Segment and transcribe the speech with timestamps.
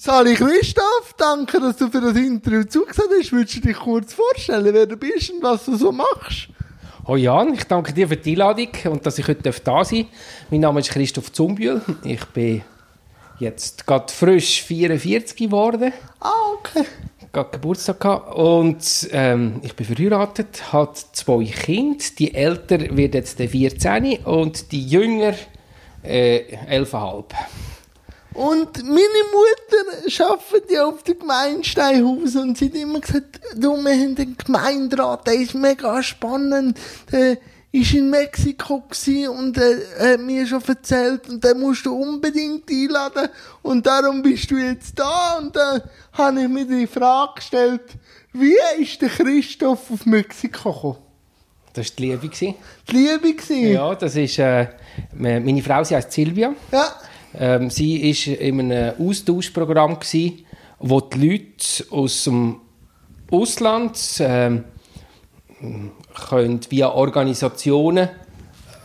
[0.00, 3.32] Sali Christoph, danke, dass du für das Interview zugesagt hast.
[3.32, 6.50] Würdest du dich kurz vorstellen, wer du bist und was du so machst?
[7.04, 10.50] Hallo Jan, ich danke dir für die Einladung und dass ich heute da sein darf.
[10.52, 11.82] Mein Name ist Christoph Zumbühl.
[12.04, 12.62] Ich bin
[13.40, 15.92] jetzt gerade frisch 44 geworden.
[16.20, 16.84] Ah, okay.
[17.32, 18.36] Gerade Geburtstag gehabt.
[18.36, 22.04] Und ähm, ich bin verheiratet, habe zwei Kinder.
[22.20, 25.34] Die älter wird jetzt 14 und die jünger
[26.04, 27.24] äh, 11,5.
[28.38, 33.90] Und meine Mutter arbeitet ja auf dem Gemeindesteinhaus und sie hat immer gesagt, du, wir
[33.90, 36.78] haben den Gemeinderat, der ist mega spannend,
[37.10, 37.38] der
[37.72, 38.84] ist in Mexiko
[39.36, 43.28] und äh, hat mir schon erzählt und den musst du unbedingt einladen
[43.62, 47.82] und darum bist du jetzt da und dann äh, habe ich mir die Frage gestellt,
[48.34, 50.96] wie ist der Christoph auf Mexiko gekommen?
[51.72, 52.28] Das war die Liebe.
[52.28, 52.54] Die
[52.88, 53.54] Liebe?
[53.54, 54.68] Ja, das ist, äh,
[55.12, 56.54] meine Frau, sie heißt Silvia.
[56.70, 56.94] Ja.
[57.34, 60.44] Ähm, sie war in einem Austauschprogramm, gewesen,
[60.78, 62.60] wo die Leute aus dem
[63.30, 64.64] Ausland ähm,
[66.14, 68.08] können via Organisationen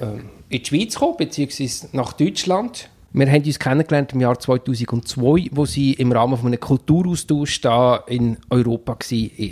[0.02, 2.90] ähm, in die Schweiz kommen, beziehungsweise nach Deutschland.
[3.16, 6.60] Wir haben uns kennengelernt im Jahr 2002, wo sie im Rahmen von einem
[8.08, 9.52] in Europa war.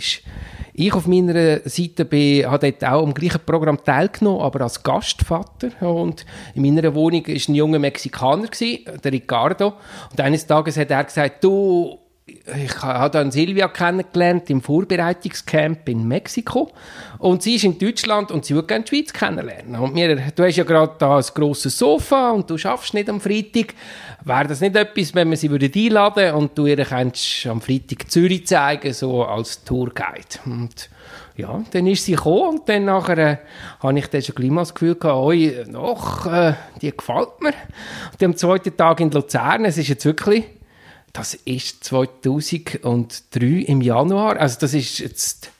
[0.74, 5.70] Ich auf meiner Seite bin, habe dort auch am gleichen Programm teilgenommen, aber als Gastvater.
[5.80, 9.74] Und in meiner Wohnung war ein junger Mexikaner, der Ricardo.
[10.10, 11.98] Und eines Tages hat er gesagt, du,
[12.44, 16.72] ich habe dann Silvia kennengelernt im Vorbereitungscamp in Mexiko
[17.18, 19.76] und sie ist in Deutschland und sie würde gerne die Schweiz kennenlernen.
[19.76, 23.20] Und mir, du hast ja gerade da ein grosses Sofa und du schaffst nicht am
[23.20, 23.74] Freitag.
[24.24, 28.46] Wäre das nicht etwas, wenn wir sie würde einladen und du ihr am Freitag Zürich
[28.46, 30.40] zeigen, so als Tourguide.
[30.44, 30.88] Und
[31.36, 33.36] ja, dann ist sie gekommen und dann nachher äh,
[33.80, 37.54] habe ich dann schon gleich mal das Gefühl gehabt, oi, noch, äh, die gefällt mir.
[38.12, 40.44] Und am zweiten Tag in Luzern, es ist jetzt wirklich
[41.12, 44.38] das ist 2003 im Januar.
[44.38, 45.50] Also das ist jetzt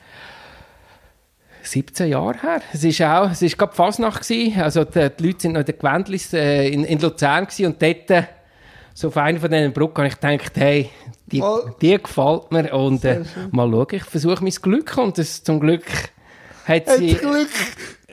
[1.62, 2.62] 17 Jahre her.
[2.72, 4.60] Es ist auch, es ist gerade Fasnacht gewesen.
[4.60, 7.82] Also die, die Leute sind noch in den Gewändlis äh, in, in Luzern gewesen und
[7.82, 8.24] dort äh,
[8.94, 10.90] so auf einer von diesen Brücken habe ich gedacht, hey,
[11.26, 11.42] die,
[11.80, 15.86] die gefällt mir und äh, mal schauen, ich versuche mein Glück und das zum Glück
[16.66, 17.14] hat sie...
[17.14, 17.50] Hat Glück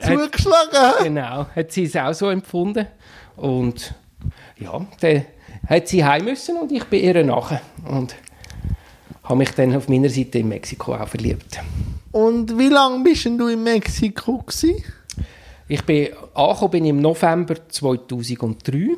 [0.00, 1.04] zugeschlagen.
[1.04, 2.86] Genau, hat sie es auch so empfunden
[3.36, 3.94] und
[4.56, 5.26] ja, der
[5.66, 8.14] hat sie heim müssen und ich bin ihr nachher und
[9.24, 11.60] habe mich dann auf meiner Seite in Mexiko auch verliebt.
[12.12, 14.82] Und wie lange bist du in Mexiko gewesen?
[15.68, 18.88] Ich bin angekommen bin im November 2003.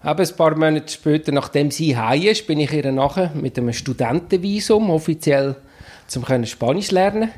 [0.00, 3.72] Aber ein paar Monate später, nachdem sie heim ist, bin ich ihr nachher mit einem
[3.72, 5.56] Studentenvisum offiziell
[6.08, 7.30] zum können Spanisch lernen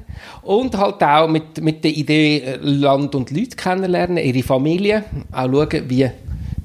[0.43, 5.89] und halt auch mit, mit der Idee Land und Leute kennenlernen, ihre Familie, auch schauen,
[5.89, 6.11] wie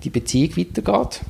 [0.04, 1.22] die Beziehung weitergeht.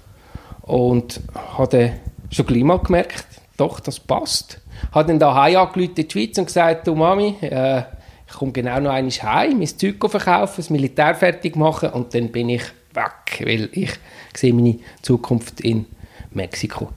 [0.69, 1.21] Und
[1.57, 1.93] habe
[2.29, 3.25] schon gleich mal gemerkt,
[3.57, 4.61] doch, das passt.
[4.91, 7.81] Habe dann daheim angerufen in die Schweiz und gesagt, du Mami, äh,
[8.27, 12.31] ich komme genau noch einmal heim, mein Zeug verkaufen, das Militär fertig machen und dann
[12.31, 12.61] bin ich
[12.93, 13.89] weg, weil ich
[14.35, 15.87] sehe meine Zukunft in
[16.33, 16.89] Mexiko.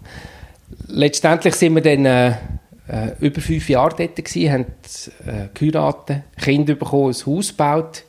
[0.88, 2.28] Letztendlich sind wir dann äh,
[2.88, 4.66] äh, über fünf Jahre dort gewesen, haben
[5.26, 8.04] äh, geheiratet, Kinder bekommen, ein Haus gebaut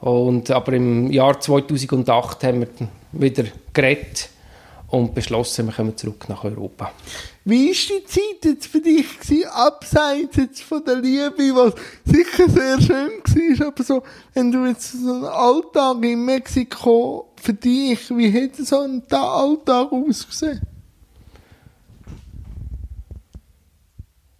[0.00, 2.68] und, aber im Jahr 2008 haben wir
[3.12, 4.30] wieder geredet
[4.90, 6.92] und beschlossen, wir kommen zurück nach Europa.
[7.44, 12.48] Wie war die Zeit jetzt für dich gewesen, abseits jetzt von der Liebe, was sicher
[12.48, 14.02] sehr schön war, aber so,
[14.34, 19.92] wenn du jetzt so einen Alltag in Mexiko für dich, wie hätte so ein Alltag
[19.92, 20.60] ausgesehen?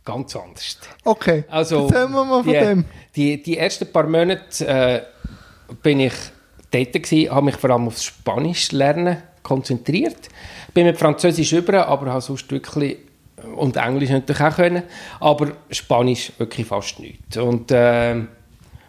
[0.04, 0.78] Ganz anders.
[1.04, 2.84] Okay, also, erzählen wir mal von die, dem.
[3.14, 5.02] Die, die ersten paar Monate äh,
[5.82, 6.14] bin ich
[6.70, 10.28] dort gewesen, habe mich vor allem aufs Spanisch lernen konzentriert.
[10.74, 12.98] Bin mit Französisch über, aber habe sonst wirklich
[13.56, 14.82] und Englisch natürlich auch können,
[15.20, 17.36] aber Spanisch wirklich fast nichts.
[17.36, 18.16] Und äh,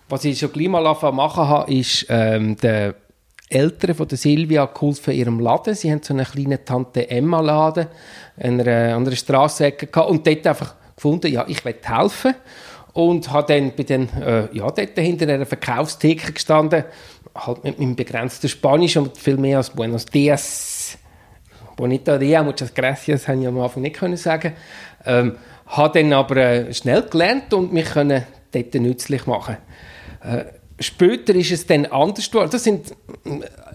[0.07, 2.95] was ich schon gleich mal machen habe, ist ähm, der
[3.49, 5.73] Eltern von der Silvia geholfen ihrem Laden.
[5.75, 7.87] Sie haben so einen kleinen Tante Emma Laden
[8.37, 12.35] an einer, an einer Straßenecke gehabt und dort einfach gefunden, ja, ich will helfen
[12.93, 16.83] und habe dann bei den, äh, ja, dort hinter einer Verkaufstheke gestanden
[17.35, 20.97] halt mit meinem begrenzten Spanisch und viel mehr als Buenos Dias,
[21.75, 24.53] Bonito dia, muchas gracias, habe ich am Anfang nicht können sagen.
[25.05, 29.57] Ähm, habe dann aber äh, schnell gelernt und mich können dort nützlich machen.
[30.21, 30.45] Äh,
[30.79, 32.49] später ist es dann anders geworden.
[32.51, 32.93] Das sind, äh,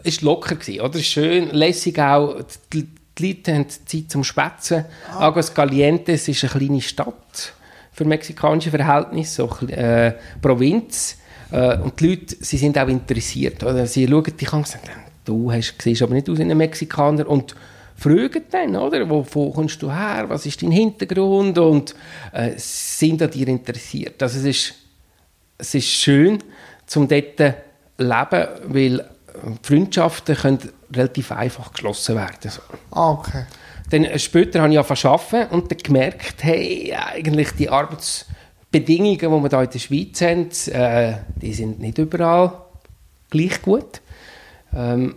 [0.02, 0.98] ist locker gewesen, oder?
[0.98, 2.42] Schön, lässig auch.
[2.72, 4.84] Die, die Leute haben Zeit zum Schwätzen.
[5.10, 5.30] Ah.
[5.30, 7.54] Calientes ist eine kleine Stadt
[7.92, 10.12] für mexikanische Verhältnisse, so äh,
[10.42, 11.16] Provinz.
[11.50, 13.62] Äh, und die Leute, sie sind auch interessiert.
[13.62, 13.87] Oder?
[13.87, 14.91] Sie schauen dich an und sagen,
[15.25, 17.29] du hast, siehst aber nicht aus wie ein Mexikaner.
[17.29, 17.55] Und
[17.96, 19.08] fragen dann, oder?
[19.08, 20.25] Wo, wo kommst du her?
[20.29, 21.58] Was ist dein Hintergrund?
[21.58, 21.94] Und
[22.32, 24.23] äh, sind an dir interessiert.
[24.23, 24.75] Also es ist,
[25.58, 26.43] es ist schön,
[26.87, 27.38] zum dort
[27.99, 29.05] leben, weil
[29.62, 30.58] Freundschaften können
[30.93, 32.50] relativ einfach geschlossen werden.
[32.50, 32.61] So.
[32.91, 33.44] Ah, okay.
[33.91, 37.69] Dann äh, später habe ich angefangen und dann gemerkt, hey, eigentlich die
[38.74, 42.52] Arbeitsbedingungen, die wir hier in der Schweiz haben, äh, die sind nicht überall
[43.30, 44.00] gleich gut.
[44.74, 45.14] Ähm,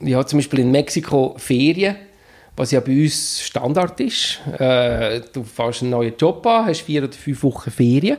[0.00, 1.96] ja, zum Beispiel in Mexiko Ferien,
[2.56, 4.40] was ja bei uns Standard ist.
[4.58, 8.18] Äh, du fährst einen neuen Job an, hast vier oder fünf Wochen Ferien.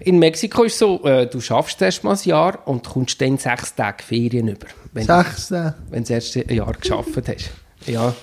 [0.00, 3.38] In Mexiko ist es so, äh, du schaffst erst mal ein Jahr und kommst dann
[3.38, 4.66] sechs Tage Ferien über.
[4.92, 7.50] Wenn, Sechs, äh, wenn du das erste Jahr geschafft hast.
[7.86, 8.14] Ja.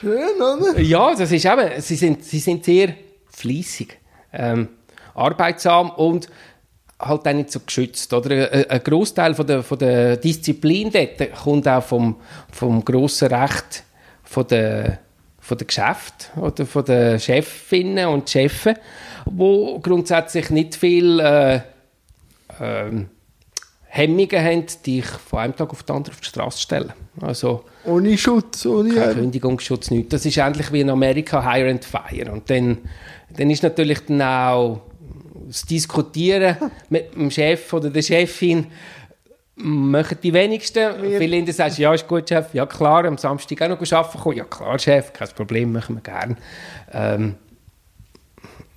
[0.00, 0.78] schön, oder?
[0.80, 2.94] Ja, das ist eben, sie sind, sie sind sehr
[3.30, 3.98] fleissig,
[4.32, 4.68] ähm,
[5.14, 6.28] arbeitsam und
[6.98, 8.12] halt auch nicht so geschützt.
[8.12, 8.52] Oder?
[8.52, 12.16] Ein, ein Großteil von der, von der Disziplin dort kommt auch vom,
[12.52, 13.84] vom grossen Recht
[14.24, 14.98] von der,
[15.38, 18.76] von der Geschäft oder von den Chefinnen und Chefen,
[19.24, 21.60] wo grundsätzlich nicht viel äh,
[22.60, 23.08] ähm,
[23.90, 26.92] Hemmungen haben, dich von einem Tag auf den anderen auf die Straße zu stellen.
[27.20, 28.94] Also, Ohne Schutz, ohne...
[28.94, 30.10] kein Kündigungsschutz, nichts.
[30.10, 32.30] Das ist ähnlich wie in Amerika Hire and Fire.
[32.30, 32.78] Und dann,
[33.30, 34.82] dann ist natürlich dann auch
[35.46, 36.56] das Diskutieren
[36.90, 38.66] mit dem Chef oder der Chefin
[39.56, 41.02] machen die wenigsten.
[41.02, 44.18] Wir- Viele Inder sagen, ja, ist gut, Chef, ja klar, am Samstag auch noch arbeiten
[44.20, 44.36] kommen.
[44.36, 46.36] Ja klar, Chef, kein Problem, machen wir gern.
[46.92, 47.34] Ähm,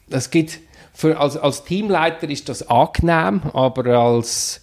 [0.09, 0.59] das gibt,
[0.93, 4.61] für, als, als Teamleiter ist das angenehm, aber als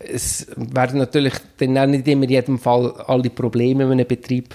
[0.00, 4.54] es werden natürlich dann auch nicht immer in jedem Fall alle Probleme in einem Betrieb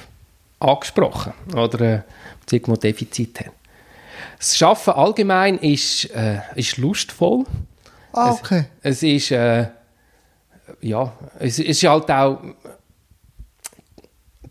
[0.60, 2.02] angesprochen oder äh,
[2.40, 3.56] beziehungsweise Defizite haben.
[4.38, 7.46] Das Arbeiten allgemein ist, äh, ist lustvoll.
[8.14, 8.66] Ah, okay.
[8.82, 9.68] Es ist, äh,
[10.82, 12.40] ja, es, es ist halt auch,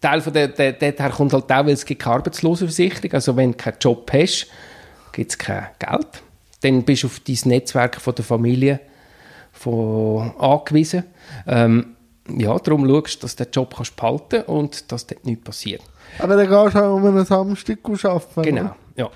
[0.00, 3.52] Teil von der, der, dorther kommt halt auch, weil es gibt keine Arbeitslosenversicherung, also wenn
[3.52, 4.48] du keinen Job hast,
[5.12, 6.22] gibt es kein Geld.
[6.60, 8.80] Dann bist du auf dein Netzwerk von der Familie
[9.64, 11.04] von, angewiesen.
[11.46, 11.96] Ähm,
[12.28, 15.82] ja, darum schaust du, dass du den Job kannst behalten und dass dort nichts passiert.
[16.18, 18.42] Aber dann gehst du auch um einen Samstag arbeiten.
[18.42, 19.10] Genau, ja.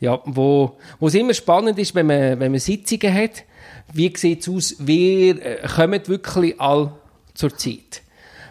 [0.00, 3.44] ja wo, wo es immer spannend ist, wenn man, wenn man Sitzungen hat,
[3.92, 6.92] wie sieht es aus, wir äh, kommen wirklich all
[7.34, 8.02] zur Zeit.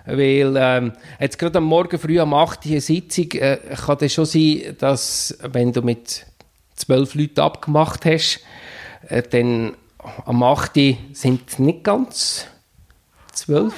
[0.06, 4.14] Weil ähm, jetzt gerade am Morgen früh am 8 Uhr eine Sitzung, äh, kann das
[4.14, 6.26] schon sein, dass wenn du mit
[6.76, 8.42] zwölf Leuten abgemacht hast,
[9.08, 9.74] äh, dann
[10.26, 12.48] am 8 Uhr sind es nicht ganz
[13.34, 13.74] zwölf.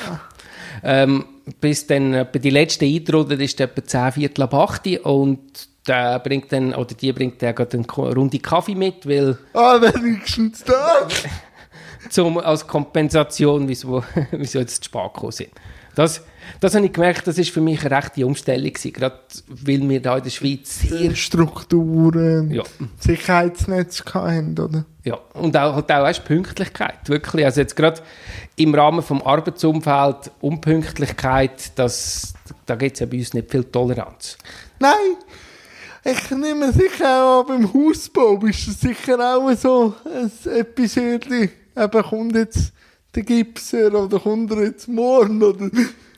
[0.83, 1.25] Ähm,
[1.59, 6.19] bis dann etwa die letzte eintrudert, ist etwa 10 Viertel ab 8 Uhr und der
[6.19, 11.23] bringt dann, oder die bringt dann gerade eine Runde Kaffee mit, weil Ah, wenigstens das.
[12.09, 15.49] zum, als Kompensation, wieso, wieso jetzt zu spät gekommen sind.
[15.95, 16.23] Das,
[16.59, 20.01] das habe ich gemerkt, das ist für mich eine rechte Umstellung gewesen, gerade weil wir
[20.01, 21.15] da in der Schweiz sehr...
[21.15, 22.63] Strukturen, Ja,
[22.99, 24.85] Sicherheitsnetz hatten, oder?
[25.03, 25.17] ja.
[25.33, 27.45] und auch, halt auch weißt, Pünktlichkeit, wirklich.
[27.45, 28.01] Also jetzt gerade
[28.55, 32.33] im Rahmen vom Arbeitsumfeld, Unpünktlichkeit, das,
[32.65, 34.37] da gibt es ja bei uns nicht viel Toleranz.
[34.79, 35.15] Nein,
[36.03, 41.49] ich nehme sicher auch beim Hausbau ist das sicher auch so ein Episode.
[41.77, 42.73] Eben kommt jetzt
[43.13, 45.69] der Gipser oder kommt er jetzt morgen oder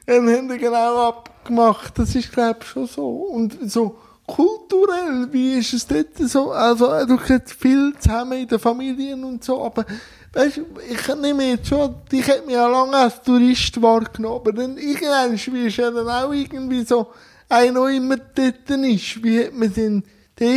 [0.06, 1.98] dann haben wir genau abgemacht.
[1.98, 3.10] Das ist glaube ich schon so.
[3.10, 6.52] Und so kulturell, wie ist es dort so?
[6.52, 9.86] Also du kriegst viel zusammen in den Familien und so, aber
[10.32, 14.54] weißt du, ich nehme jetzt schon, ich hätte mich ja lange als Tourist wahrgenommen, aber
[14.54, 17.08] dann irgendwann ist ja dann auch irgendwie so,
[17.50, 19.24] einer, der immer dort ist.
[19.24, 20.04] Wie hat man den,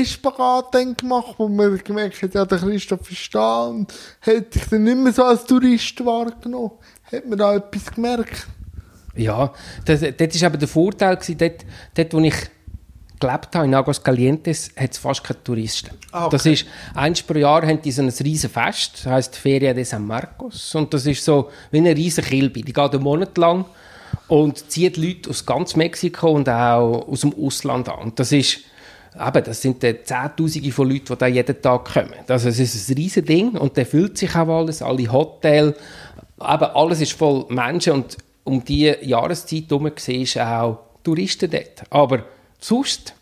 [0.05, 4.67] Spagat dann gemacht, wo man gemerkt hat, ja, der Christoph ist da und hat sich
[4.69, 6.73] dann nicht mehr so als Tourist wahrgenommen.
[7.13, 8.47] Hat man da etwas gemerkt?
[9.17, 9.53] Ja,
[9.85, 12.35] das, das ist aber der Vorteil gewesen, dort, dort wo ich
[13.19, 15.91] gelebt habe, in Aguascalientes, hat es fast keine Touristen.
[16.13, 16.37] Ah, okay.
[16.37, 19.85] Das ist, eins pro Jahr haben die so ein riesen Fest, das heisst Feria de
[19.85, 23.65] San Marcos, und das ist so wie eine riesen Kilbe, die geht einen Monat lang
[24.29, 27.99] und zieht Leute aus ganz Mexiko und auch aus dem Ausland an.
[27.99, 28.61] Und das ist,
[29.15, 32.15] eben, das sind dann Zehntausende von Leuten, die da jeden Tag kommen.
[32.29, 35.77] Also es ist ein riesen Ding und der füllt sich auch alles, alle Hotels,
[36.39, 41.83] eben alles ist voll Menschen und um diese Jahreszeit herum siehst du auch Touristen dort.
[41.91, 42.25] Aber
[42.59, 43.15] sonst,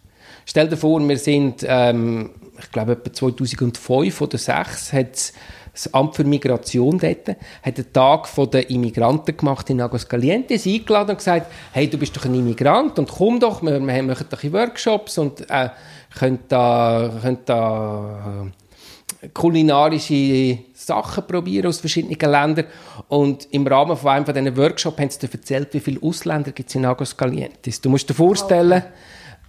[0.46, 5.32] stell dir vor, wir sind, ähm, ich glaube, etwa 2005 oder 2006 hat
[5.72, 11.16] das Amt für Migration dort hat einen Tag den Immigranten gemacht in Aguascalientes, eingeladen und
[11.16, 15.18] gesagt, hey, du bist doch ein Immigrant und komm doch, wir, wir machen doch Workshops
[15.18, 15.70] und äh,
[16.16, 18.46] könnt da, könnt da
[19.32, 22.66] kulinarische Sachen probieren aus verschiedenen Ländern.
[23.08, 26.68] Und im Rahmen von einem von diesen Workshops haben sie erzählt, wie viele Ausländer gibt
[26.68, 27.80] es in Aguascalientes.
[27.80, 28.92] Du musst dir vorstellen, okay.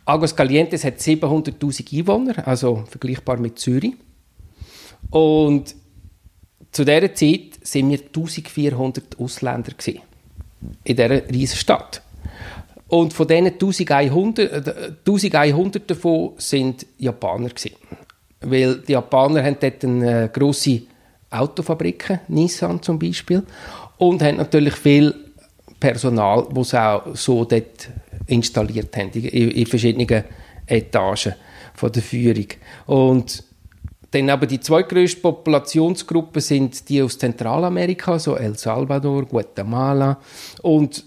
[0.05, 3.95] Aguascalientes hat 700'000 Einwohner, also vergleichbar mit Zürich.
[5.09, 5.75] Und
[6.71, 10.01] zu dieser Zeit waren wir 1400 Ausländer gewesen,
[10.83, 12.01] in dieser riesigen Stadt.
[12.87, 14.69] Und von diesen 1100,
[15.07, 17.75] 1100 äh, davon sind Japaner gewesen.
[18.41, 20.83] Weil die Japaner haben dort eine grosse
[21.29, 23.43] Autofabriken, Nissan zum Beispiel,
[23.97, 25.13] und haben natürlich viel
[25.79, 27.89] Personal, das sie auch so dort
[28.27, 30.23] installiert haben, in, in verschiedenen
[30.65, 31.35] Etagen
[31.73, 32.47] von der Führung.
[32.87, 33.43] Und
[34.11, 40.19] dann aber die zweitgrößte Populationsgruppe sind die aus Zentralamerika, so El Salvador, Guatemala
[40.61, 41.03] und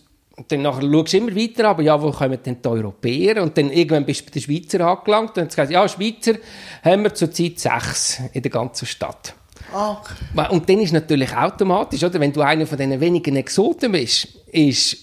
[0.46, 3.42] dann nachher schaust du immer weiter, aber ja, wo kommen denn die Europäer?
[3.42, 6.34] Und dann irgendwann bist du bei den Schweizer angelangt und dann ja, Schweizer
[6.84, 9.34] haben wir zurzeit sechs in der ganzen Stadt.
[9.72, 10.46] Okay.
[10.50, 14.96] Und dann ist natürlich automatisch, oder, wenn du einer von diesen wenigen Exoten bist, ist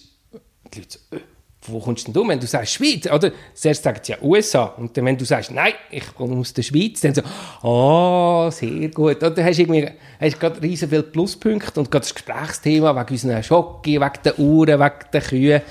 [0.73, 1.19] die Leute so, äh,
[1.67, 2.27] wo kommst denn du?
[2.27, 3.31] Wenn du sagst Schweiz, oder?
[3.53, 4.65] Zuerst sagt ja USA.
[4.77, 7.21] Und dann, wenn du sagst, nein, ich komme aus der Schweiz, dann so,
[7.63, 9.23] oh, sehr gut.
[9.23, 13.43] Oder hast du irgendwie, hast gerade riesen viele Pluspunkte und gerade das Gesprächsthema wegen unseren
[13.43, 15.61] Schocke, wegen der Uhren, wegen der Kühe,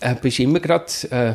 [0.00, 1.34] äh, bist immer gerade äh,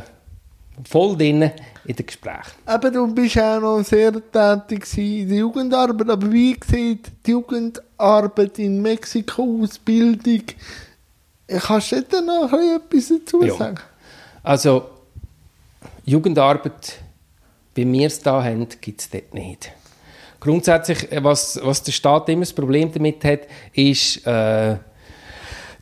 [0.87, 1.51] voll drin
[1.85, 2.51] in den Gesprächen.
[2.65, 6.09] Aber du bist auch noch sehr tätig in der Jugendarbeit.
[6.09, 10.43] Aber wie sieht die Jugendarbeit in Mexiko aus, Bildung?
[11.47, 13.75] Kannst du da noch etwas dazu sagen?
[13.75, 13.83] Ja.
[14.43, 14.85] Also,
[16.05, 16.97] Jugendarbeit,
[17.75, 19.71] wie wir es da haben, gibt es dort nicht.
[20.39, 23.41] Grundsätzlich, äh, was, was der Staat immer das Problem damit hat,
[23.73, 24.77] ist, äh,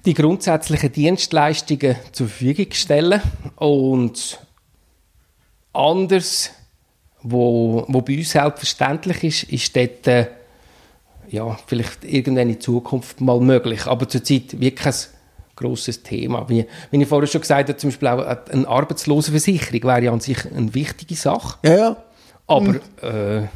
[0.06, 3.22] die grundsätzlichen Dienstleistungen zur Verfügung stellen
[3.58, 4.40] und
[5.74, 6.52] anders,
[7.22, 10.28] wo, wo bei uns selbstverständlich ist, ist dort äh,
[11.30, 13.86] ja, vielleicht irgendwann in Zukunft mal möglich.
[13.86, 14.94] Aber zurzeit wirklich kein
[15.56, 16.48] grosses Thema.
[16.50, 20.20] Wie, wie ich vorher schon gesagt habe, zum Beispiel auch eine Arbeitslosenversicherung wäre ja an
[20.20, 21.58] sich eine wichtige Sache.
[21.64, 21.98] Ja, ja.
[22.48, 23.48] Aber äh,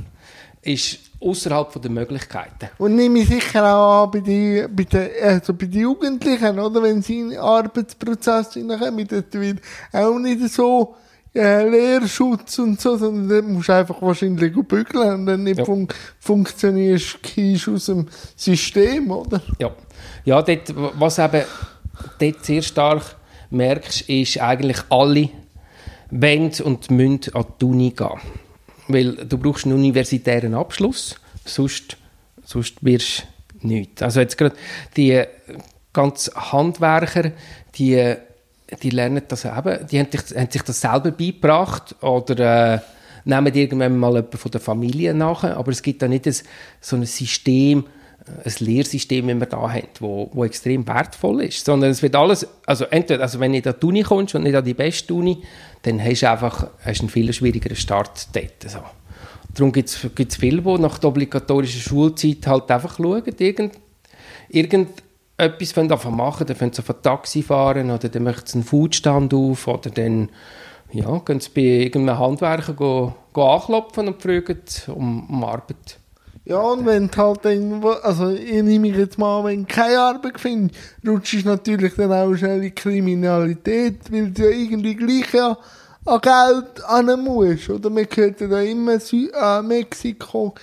[0.62, 2.70] ist außerhalb der Möglichkeiten.
[2.77, 6.84] Und nehme ich sicher auch an bei den, bei den, also bei den Jugendlichen, oder?
[6.84, 9.60] Wenn sie in den Arbeitsprozess hineinkommen, das wird
[9.91, 10.96] auch nicht so
[11.35, 15.65] äh, Lehrschutz und so, sondern dann musst du einfach wahrscheinlich bügeln und dann nicht ja.
[15.65, 15.87] fun
[16.19, 19.41] funktionierst du aus dem System, oder?
[19.59, 19.71] Ja,
[20.25, 21.43] ja dort, was eben
[22.19, 23.15] dort sehr stark
[23.49, 25.29] merkst, ist eigentlich alle
[26.11, 28.19] wollen und müssen an die Uni gehen.
[28.87, 31.97] Weil du brauchst einen universitären Abschluss, sonst,
[32.43, 33.25] sonst wirst
[33.61, 34.01] du nichts.
[34.01, 34.55] Also jetzt gerade
[34.95, 35.23] die
[35.93, 37.31] ganz Handwerker,
[37.75, 38.15] die,
[38.81, 42.79] die lernen das eben, die haben, haben sich das selber beigebracht oder äh,
[43.25, 46.35] nehmen irgendwann mal jemanden von der Familie nach, aber es gibt da nicht ein,
[46.81, 47.85] so ein System,
[48.25, 52.47] ein Lehrsystem, wie wir da haben, wo, wo extrem wertvoll ist, sondern es wird alles,
[52.65, 55.43] also entweder, also wenn du an die Uni kommst und nicht an die beste Uni,
[55.81, 58.63] dann hast du einfach hast einen viel schwierigeren Start dort.
[58.65, 58.79] So.
[59.53, 63.73] Darum gibt es viele, die nach der obligatorischen Schulzeit halt einfach schauen, irgend,
[65.37, 68.63] irgendetwas machen machen, dann können sie auf ein Taxi fahren oder dann möchten sie einen
[68.63, 70.29] Foodstand auf oder dann
[70.91, 75.99] ja, gehen sie bei irgendeinem Handwerker go, go anklopfen und fragen um, um Arbeit.
[76.45, 80.39] Ja, und wenn du halt irgendwo, also ich nehme jetzt mal, wenn du keine Arbeit
[80.39, 85.57] findest, rutschst du natürlich dann auch schnell in Kriminalität, weil du ja irgendwie gleich ja
[86.05, 87.69] an Geld an musst.
[87.69, 90.53] Oder man hört ja immer Sü äh, Mexiko,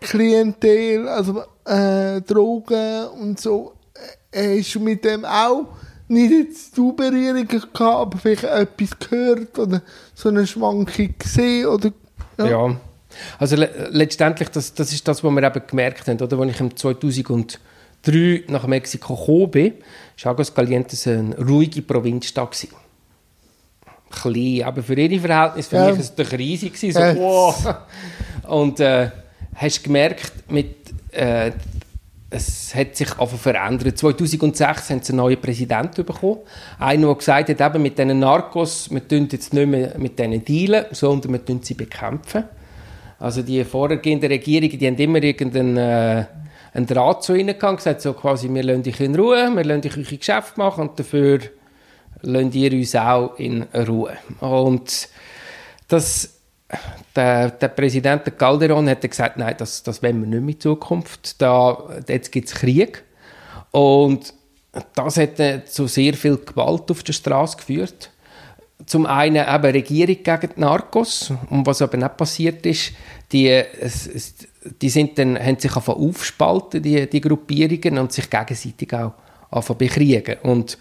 [0.00, 3.71] Klientel, also äh, Drogen und so.
[4.34, 5.66] Hast du mit dem auch
[6.08, 9.82] nicht jetzt du Berührungen gehabt, aber vielleicht etwas gehört oder
[10.14, 11.92] so eine Schwankung gesehen oder
[12.38, 12.46] ja.
[12.46, 12.76] ja.
[13.38, 16.38] Also le letztendlich, das, das ist das, was wir eben gemerkt haben, oder?
[16.38, 19.74] Als ich im 2003 nach Mexiko gekommen bin,
[20.22, 22.68] war Aguascalientes eine ruhige Provinzstadt.
[24.10, 25.86] Klein, aber für ihre Verhältnisse, für ja.
[25.86, 26.78] mich war es doch riesig.
[26.78, 27.16] So, ja.
[27.16, 27.74] wow.
[28.48, 29.10] Und äh,
[29.54, 30.76] hast gemerkt, mit,
[31.12, 31.52] äh,
[32.32, 33.98] es hat sich einfach verändert.
[33.98, 36.38] 2006 haben sie einen neuen Präsidenten bekommen.
[36.78, 40.44] Einer, der gesagt hat, eben mit diesen Narcos, wir tun jetzt nicht mehr mit denen
[40.44, 42.44] dealen, sondern wir tun sie bekämpfen.
[43.18, 46.24] Also die vorhergehenden Regierungen, die haben immer irgendeinen äh,
[46.74, 49.82] einen Draht zu ihnen gehabt, gesagt so quasi, wir lassen dich in Ruhe, wir lassen
[49.82, 51.40] dich eure Geschäfte machen und dafür
[52.22, 54.16] lasst ihr uns auch in Ruhe.
[54.40, 55.08] Und
[55.88, 56.41] das,
[57.14, 60.60] der, der Präsident der Calderon hat gesagt, nein, das, das wollen wir nicht mehr in
[60.60, 61.40] Zukunft.
[61.40, 63.04] Da, jetzt gibt es Krieg.
[63.70, 64.34] Und
[64.94, 68.10] das hat zu sehr viel Gewalt auf der Straße geführt.
[68.86, 71.32] zum einen eben Regierung gegen die Narcos.
[71.50, 72.92] Und was aber nicht passiert ist,
[73.32, 73.62] die,
[74.80, 80.36] die sind dann, haben sich aufspalten, die, die Gruppierungen, und sich gegenseitig auch bekriegen.
[80.42, 80.78] Und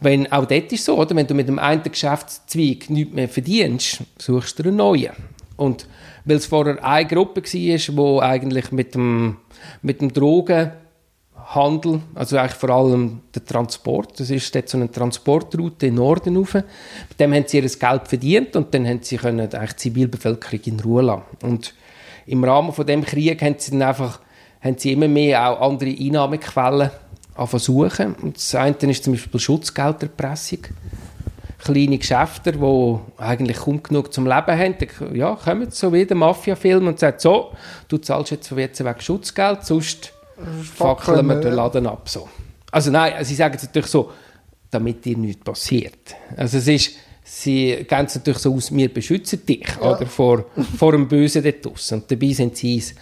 [0.00, 1.14] wenn, auch dort ist so, oder?
[1.14, 5.12] wenn du mit dem einen Geschäftszweig nichts mehr verdienst, suchst du einen neuen.
[5.56, 5.86] Und
[6.24, 9.36] weil es vorher eine Gruppe war, die eigentlich mit dem,
[9.82, 10.72] mit dem Drogen
[11.54, 14.20] Handel, also eigentlich vor allem der Transport.
[14.20, 16.54] Das ist dort so eine Transportroute in den Norden rauf.
[16.54, 20.80] Mit dem haben sie ihr Geld verdient und dann haben sie können die Zivilbevölkerung in
[20.80, 21.22] Ruhe lassen.
[21.42, 21.74] Und
[22.26, 24.20] im Rahmen von dem Krieg haben sie dann einfach
[24.60, 26.90] haben sie immer mehr auch andere Einnahmequellen
[27.36, 28.14] versuchen.
[28.14, 30.60] Und das eine ist zum Beispiel Schutzgelderpressung.
[31.58, 34.76] Kleine Geschäfte, die eigentlich kaum genug zum Leben haben,
[35.14, 37.52] ja, kommen so wie der Mafia-Film und sagen, so,
[37.88, 40.12] du zahlst jetzt jetzt wegen Schutzgeld, sonst
[40.74, 42.08] fackeln wir den Laden ab.
[42.08, 42.28] So.
[42.70, 44.10] Also nein, sie sagen es natürlich so,
[44.70, 46.14] damit dir nichts passiert.
[46.36, 46.92] Also es ist,
[47.24, 49.94] sie gehen es natürlich so aus, wir beschützen dich ja.
[49.94, 50.46] oder, vor,
[50.78, 52.00] vor dem Bösen dort draussen.
[52.00, 52.94] Und dabei sind sie es.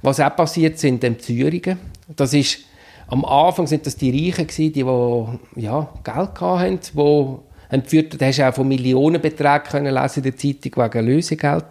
[0.00, 1.78] Was auch passiert sind Entzügungen.
[2.14, 2.60] Das ist,
[3.08, 7.36] am Anfang sind das die Reichen gewesen, die, die ja, Geld hatten, die
[7.70, 8.20] entführt.
[8.20, 11.66] Da hast du auch von Millionenbeträgen können lesen in der Zeitung wegen Lösegeld.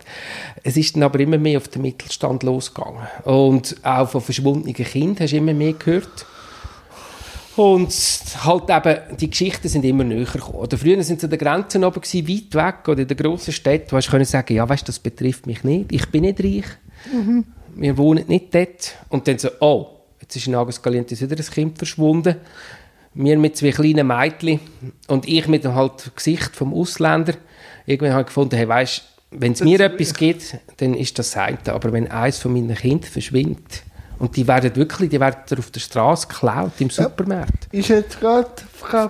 [0.64, 3.08] Es ist dann aber immer mehr auf den Mittelstand losgegangen.
[3.24, 6.26] Und auch von verschwundenen Kindern hast du immer mehr gehört.
[7.56, 7.92] Und
[8.44, 10.60] halt eben, die Geschichten sind immer näher gekommen.
[10.60, 13.52] Oder früher sind sie an den Grenzen oben gewesen, weit weg, oder in den grossen
[13.52, 16.66] Städten, wo du sagen ja, weißt, das betrifft mich nicht, ich bin nicht reich,
[17.12, 17.46] mhm.
[17.76, 18.96] wir wohnen nicht dort.
[19.10, 22.36] Und dann so, oh, jetzt ist in Agus Calientes wieder ein Kind verschwunden.
[23.14, 24.60] Wir mit zwei kleinen Mädchen
[25.08, 27.34] und ich mit dem halt Gesicht vom Ausländer,
[27.86, 31.58] irgendwann habe ich gefunden, hey, weißt, wenn es mir etwas gibt, dann ist das eine.
[31.68, 33.84] Aber wenn eins von meinen Kindern verschwindet,
[34.20, 37.68] und die werden wirklich, die werden auf der Straße geklaut im Supermarkt.
[37.72, 38.50] Ja, ist jetzt gerade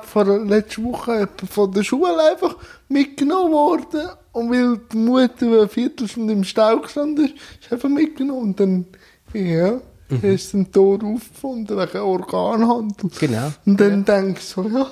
[0.03, 2.57] vor der letzten Woche von der Schule einfach
[2.89, 4.09] mitgenommen worden.
[4.33, 8.49] Und weil die Mutter eine Viertelstunde im Stau gestanden ist, ist einfach mitgenommen.
[8.49, 8.85] Und dann,
[9.33, 10.21] ja, Mhm.
[10.23, 13.09] Hast du ein Tor aufgefunden wegen Organhandel.
[13.19, 13.51] Genau.
[13.65, 14.21] Und dann ja.
[14.21, 14.89] denkst du so, ja.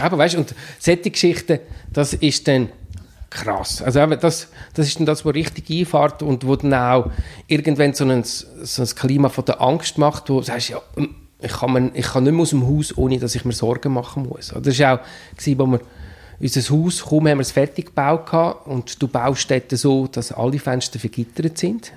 [0.00, 1.60] Aber weißt du, und solche Geschichten,
[1.92, 2.68] das ist dann
[3.30, 3.82] krass.
[3.82, 7.10] Also das, das ist dann das, was richtig einfährt und wo dann auch
[7.46, 11.14] irgendwann so ein, so ein Klima von der Angst macht, wo du sagst, ja, hm,
[11.40, 13.92] ich kann, man, ich kann nicht mehr aus dem Haus, ohne dass ich mir Sorgen
[13.92, 14.52] machen muss.
[14.60, 15.00] Das war auch,
[15.36, 15.80] gewesen, wo wir
[16.40, 20.58] unser Haus, kaum haben wir es fertig gebaut und du baust dort so, dass alle
[20.58, 21.92] Fenster vergittert sind.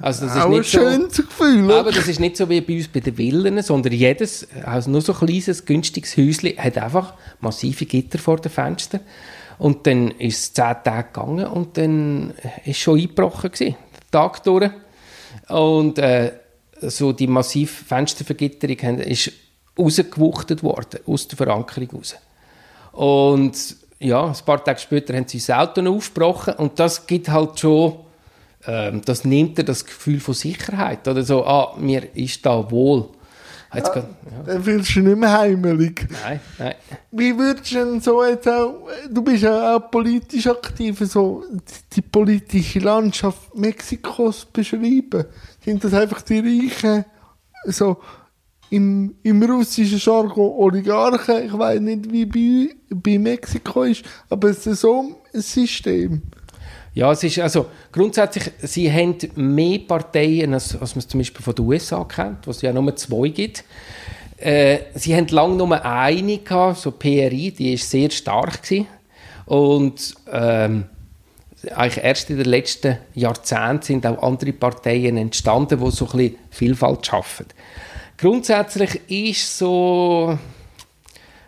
[0.00, 1.72] Also das ist nicht ein schönes so, Gefühl.
[1.72, 5.02] Aber das ist nicht so wie bei uns bei den Villen, sondern jedes, also nur
[5.02, 9.00] so ein kleines, günstiges Häuschen hat einfach massive Gitter vor den Fenstern.
[9.58, 12.32] Und dann ist es zehn Tage gegangen und dann
[12.64, 13.76] ist schon eingebrochen gewesen,
[14.10, 14.70] Tag durch.
[15.48, 16.32] Und äh,
[16.80, 19.32] so die massive Fenstervergitterung ist
[19.78, 22.16] rausgewuchtet worden, aus der Verankerung raus.
[22.92, 27.60] Und ja, ein paar Tage später haben sie das Auto aufgebrochen und das gibt halt
[27.60, 27.96] schon
[28.66, 31.06] ähm, das nimmt dir das Gefühl von Sicherheit.
[31.08, 33.08] Oder so, ah, mir ist da wohl.
[33.72, 34.42] ja, ja.
[34.44, 36.06] Dann fühlst du nicht mehr heimelig.
[36.10, 36.74] Nein, nein.
[37.12, 41.44] Wie würdest du denn so jetzt auch, du bist ja auch politisch aktiv, so
[41.92, 45.24] die politische Landschaft Mexikos beschreiben?
[45.64, 47.04] Sind das einfach die reichen,
[47.66, 47.98] so
[48.70, 51.46] im, im russischen Jargon Oligarchen?
[51.46, 56.22] Ich weiß nicht, wie bei, bei Mexiko ist, aber es ist so ein System.
[56.92, 61.42] Ja, es ist also grundsätzlich, sie haben mehr Parteien, als, als man es zum Beispiel
[61.42, 63.64] von den USA kennt, wo es ja nur zwei gibt.
[64.38, 68.86] Äh, sie haben lange nur eine gehabt, so PRI, die ist sehr stark gewesen.
[69.46, 70.86] und ähm,
[71.74, 76.36] eigentlich erst in den letzten Jahrzehnten sind auch andere Parteien entstanden, die so ein bisschen
[76.50, 77.46] Vielfalt schaffen.
[78.16, 80.38] Grundsätzlich ist so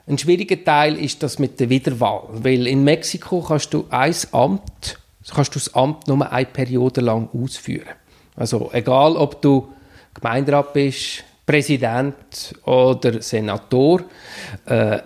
[0.07, 4.99] ein schwieriger Teil ist das mit der Wiederwahl, weil in Mexiko kannst du ein Amt
[5.23, 7.95] so kannst du das Amt nur eine Periode lang ausführen.
[8.37, 9.69] Also egal, ob du
[10.15, 14.03] Gemeinderat bist, Präsident oder Senator,
[14.67, 14.99] äh,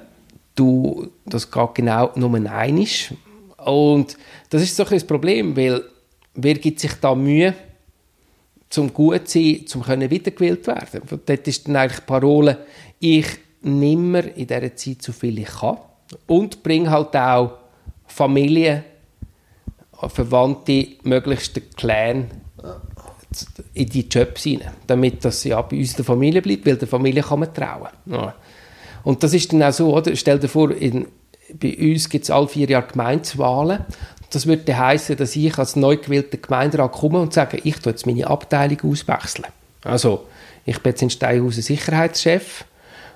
[0.55, 3.13] du, das geht genau nur einisch.
[3.65, 4.17] Und
[4.51, 5.83] das ist so ein das Problem, weil
[6.35, 7.55] wer gibt sich da Mühe,
[8.69, 11.03] zum gut zu sein, zum können wiedergewählt werden.
[11.25, 12.59] Dort ist dann eigentlich die Parole,
[12.99, 13.27] ich
[13.63, 15.79] nehme mir in dieser Zeit so viel ich kann
[16.27, 17.59] und bringe halt auch
[18.07, 18.85] Familie
[20.09, 22.31] Verwandte möglichst den Clan
[23.75, 26.89] in die Jobs hinein, damit das ja bei uns in der Familie bleibt, weil der
[26.89, 27.89] Familie kann man trauen.
[28.07, 28.35] Ja.
[29.05, 30.15] Und das ist dann auch so, oder?
[30.17, 31.07] Stell dir vor, in,
[31.53, 33.85] bei uns gibt es alle vier Jahre Gemeinswahlen.
[34.31, 38.07] Das würde heißen, dass ich als neu gewählter Gemeinderat komme und sage, ich tue jetzt
[38.07, 39.47] meine Abteilung auswechseln.
[39.85, 40.27] Also,
[40.65, 42.65] ich bin jetzt in Steinhausen Sicherheitschef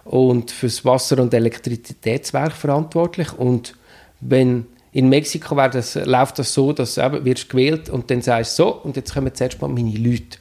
[0.05, 3.75] und fürs Wasser- und Elektrizitätswerk verantwortlich und
[4.21, 8.65] wenn in Mexiko das, läuft das so, dass du wirst gewählt und dann sagst du
[8.65, 10.39] so, und jetzt kommen zuerst mal meine Leute.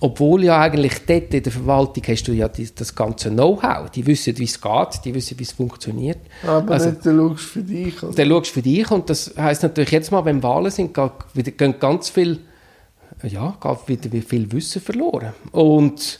[0.00, 3.90] Obwohl ja eigentlich dort in der Verwaltung hast du ja die, das ganze Know-how.
[3.90, 6.18] Die wissen, wie es geht, die wissen, wie es funktioniert.
[6.46, 8.02] Aber also, nicht, du schaust für dich.
[8.02, 8.12] Also.
[8.12, 12.10] Dann schaust für dich und das heisst natürlich jetzt mal, wenn Wahlen sind, gehen ganz
[12.10, 12.40] viel,
[13.22, 15.32] ja, geht wieder viel Wissen verloren.
[15.52, 16.18] Und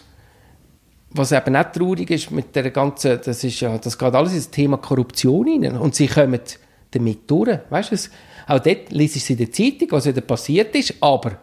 [1.11, 4.51] was eben auch traurig ist mit der ganzen, das ist ja, das geht alles ins
[4.51, 6.41] Thema Korruption rein und sie kommen
[6.97, 7.59] damit durch.
[7.71, 7.97] Weißt du,
[8.53, 11.39] auch dort liest es in der Zeitung, was wieder passiert ist, aber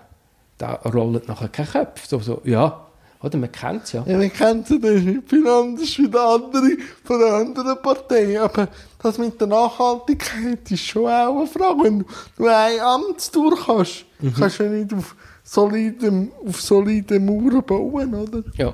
[0.58, 2.08] da rollen nachher keine Köpfe.
[2.08, 2.88] So, so, ja,
[3.24, 4.04] oder man kennt es ja.
[4.06, 8.42] Ja, man kennt es, das ist viel anders wie der andere von der anderen Partei.
[8.42, 8.68] Aber
[9.02, 11.84] das mit der Nachhaltigkeit ist schon auch eine Frage.
[11.84, 12.06] Wenn
[12.38, 14.34] du ein Amtstour kannst, mhm.
[14.34, 18.44] kannst du nicht auf solide, auf solide Mauern bauen, oder?
[18.58, 18.74] Ja.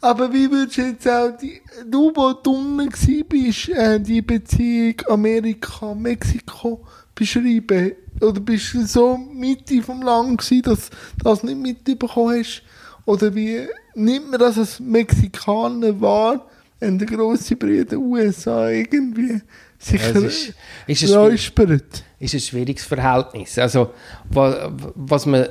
[0.00, 4.94] Aber wie würdest du jetzt auch, die, du, wo du unten bist, äh, die Beziehung
[5.08, 7.92] Amerika-Mexiko beschreiben?
[8.20, 12.62] Oder bist du so Mitte vom Land gewesen, dass du das nicht mitbekommen hast?
[13.04, 16.46] Oder wie nimmt man das als Mexikaner wahr,
[16.80, 19.40] wenn der grosse Bruder USA irgendwie
[19.78, 20.54] sich ja, ist,
[20.86, 22.04] ist räuspert?
[22.18, 23.58] Ist ein schwieriges Verhältnis.
[23.58, 23.90] Also,
[24.30, 25.46] was man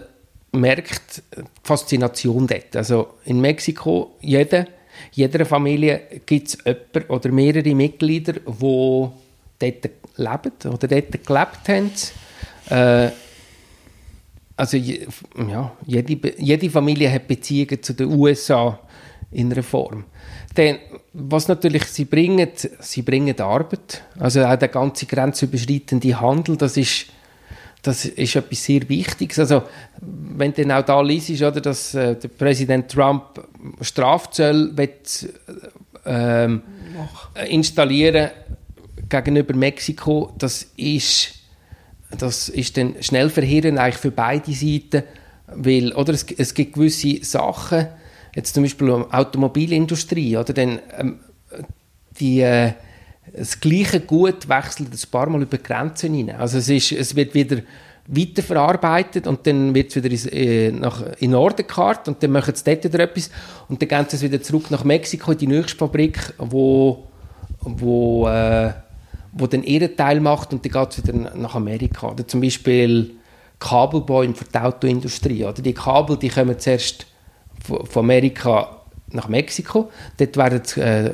[0.55, 2.75] merkt, die Faszination dort.
[2.75, 4.67] Also in Mexiko, jede,
[5.11, 9.09] jeder Familie gibt es jemanden oder mehrere Mitglieder, die
[9.59, 11.91] dort leben oder dort gelebt haben.
[12.69, 13.11] Äh,
[14.57, 18.79] also ja, jede, jede Familie hat Beziehungen zu den USA
[19.31, 20.05] in einer Form.
[20.55, 20.77] Denn
[21.13, 24.03] was natürlich sie bringen, sie bringen Arbeit.
[24.17, 27.07] Also auch der ganze grenzüberschreitende Handel, das ist
[27.85, 29.37] das ist etwas sehr Wichtiges.
[29.37, 29.63] Also,
[30.01, 33.47] wenn du auch da liest, oder, dass äh, der Präsident Trump
[33.81, 34.89] Strafzölle will,
[36.05, 36.59] äh,
[37.47, 38.31] installieren
[39.07, 41.33] gegenüber Mexiko, das ist,
[42.17, 45.03] das ist dann schnell verheerend eigentlich für beide Seiten,
[45.47, 47.87] weil oder, es, es gibt gewisse Sachen,
[48.35, 51.19] jetzt zum Beispiel Automobilindustrie, oder, dann, ähm,
[52.19, 52.73] die äh,
[53.37, 56.37] das gleiche Gut wechselt ein paar Mal über Grenzen hinein.
[56.37, 57.57] Also es, ist, es wird wieder
[58.07, 62.53] weiterverarbeitet und dann wird es wieder in, äh, nach, in Norden gekarrt und dann machen
[62.53, 63.31] sie dort wieder etwas
[63.67, 67.07] und dann gehen sie es wieder zurück nach Mexiko in die nächste Fabrik, wo,
[67.61, 68.73] wo, äh,
[69.33, 72.11] wo dann ihren Teil macht und dann geht es wieder nach Amerika.
[72.11, 73.15] Oder zum Beispiel
[73.59, 75.43] Kabelbäume für die Autoindustrie.
[75.43, 77.07] Oder die Kabel die kommen zuerst
[77.63, 79.89] von Amerika nach Mexiko.
[80.17, 81.11] Dort werden äh,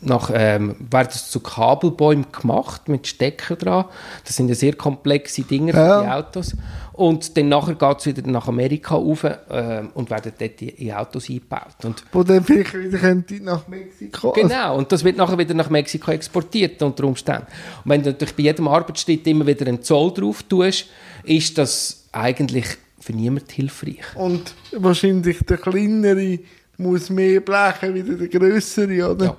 [0.00, 3.84] nach, ähm, werden zu Kabelbäumen gemacht mit Stecker dran.
[4.24, 6.02] Das sind ja sehr komplexe Dinge für ja.
[6.02, 6.56] die Autos.
[6.94, 11.28] Und dann nachher geht es wieder nach Amerika rauf äh, und werden dort in Autos
[11.28, 11.84] eingebaut.
[11.84, 14.32] Und Wo dann vielleicht wieder nach Mexiko.
[14.32, 17.46] Genau, und das wird nachher wieder nach Mexiko exportiert unter Umständen.
[17.84, 20.86] Und wenn du natürlich bei jedem Arbeitsschritt immer wieder einen Zoll drauf tust,
[21.24, 22.66] ist das eigentlich
[22.98, 24.00] für niemanden hilfreich.
[24.14, 26.38] Und wahrscheinlich der kleinere
[26.78, 29.24] muss mehr blechen wie der größere, oder?
[29.24, 29.36] Ja.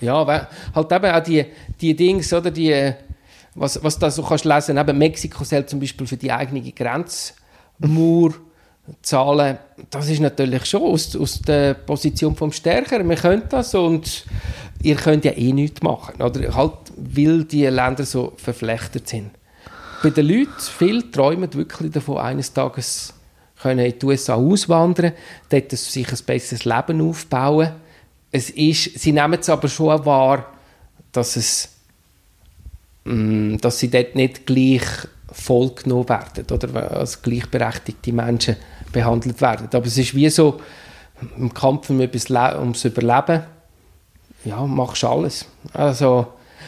[0.00, 1.44] Ja, halt eben auch die,
[1.80, 2.92] die Dings, oder die,
[3.54, 8.34] was, was da so kannst lesen, eben Mexiko selbst zum Beispiel für die eigene Grenzmauer
[9.02, 9.58] zahlen,
[9.90, 13.06] das ist natürlich schon aus, aus der Position vom Stärker.
[13.06, 14.24] Wir können das und
[14.82, 16.54] ihr könnt ja eh nichts machen, oder?
[16.54, 19.30] Halt, weil die Länder so verflechtert sind.
[20.02, 23.12] Bei den Leuten, viele träumen wirklich davon, eines Tages
[23.60, 25.12] können in die USA auswandern,
[25.48, 27.72] dort sich ein besseres Leben aufbauen.
[28.32, 30.46] Es ist, sie nehmen es aber schon wahr,
[31.12, 31.68] dass, es,
[33.04, 34.82] mm, dass sie dort nicht gleich
[35.32, 38.56] vollgenommen werden oder als gleichberechtigte Menschen
[38.92, 39.68] behandelt werden.
[39.72, 40.60] Aber es ist wie so
[41.36, 43.42] im Kampf um ums Überleben,
[44.44, 45.44] ja, machst alles.
[45.74, 46.26] Also,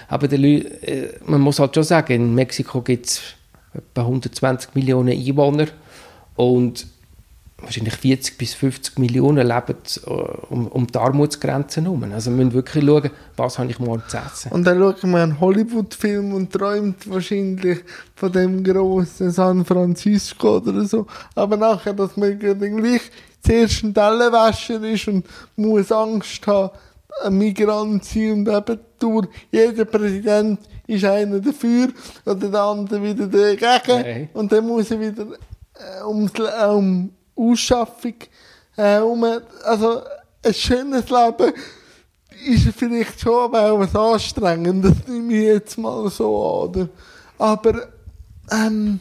[0.09, 3.23] aber Leute, äh, man muss halt schon sagen, in Mexiko gibt es
[3.73, 5.69] etwa 120 Millionen Einwohner
[6.37, 6.87] und
[7.63, 10.11] wahrscheinlich 40 bis 50 Millionen leben äh,
[10.51, 12.05] um, um die Armutsgrenze herum.
[12.13, 14.53] Also wir müssen wirklich schauen, was habe ich morgen zu essen.
[14.53, 17.81] Und dann schaut man einen Hollywood-Film und träumt wahrscheinlich
[18.17, 21.07] von dem grossen San Francisco oder so.
[21.35, 23.03] Aber nachher, dass man gleich
[23.43, 26.71] zuerst ein Tellenwäscher ist und muss Angst haben,
[27.25, 31.89] ein Migrant sein und eben durch jeder Präsident ist einer dafür
[32.25, 34.03] oder der andere wieder dagegen.
[34.03, 34.29] Hey.
[34.33, 35.27] Und dann muss er wieder
[35.75, 38.15] äh, ums, um Ausschaffung
[38.77, 39.25] äh, um,
[39.65, 40.03] also
[40.45, 41.53] ein schönes Leben
[42.47, 46.69] ist vielleicht schon auch was Anstrengendes, nehme ich jetzt mal so an.
[46.71, 46.89] Oder?
[47.39, 47.89] Aber
[48.51, 48.99] ähm,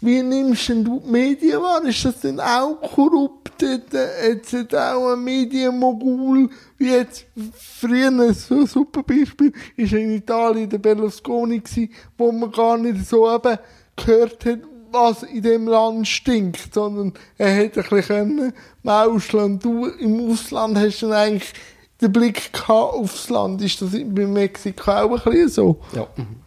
[0.00, 1.84] wie nimmst du die Medien wahr?
[1.84, 3.62] Ist das denn auch korrupt?
[3.62, 10.68] äh, jetzt hat auch ein Medienmogul, wie jetzt früher, ein super Beispiel, ist in Italien
[10.68, 13.58] der Berlusconi gewesen, wo man gar nicht so eben
[13.96, 14.60] gehört hat,
[14.94, 18.52] was in dem Land stinkt, sondern er hätte ein bisschen
[18.82, 19.58] mauscheln.
[19.58, 21.52] Du im Ausland hast dann eigentlich
[22.00, 23.60] den Blick gehabt aufs Land.
[23.62, 25.80] Ist das bei Mexiko auch ein bisschen so?
[25.94, 26.06] Ja,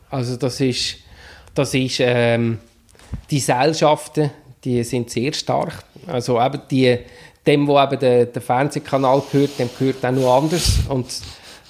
[0.10, 0.98] also das ist,
[1.54, 2.60] das ist ähm,
[3.30, 4.32] die Gesellschaften,
[4.64, 5.84] die sind sehr stark.
[6.08, 6.98] Also eben die,
[7.46, 10.80] dem, wo eben der, der Fernsehkanal gehört, dem gehört auch noch anders.
[10.90, 11.08] Und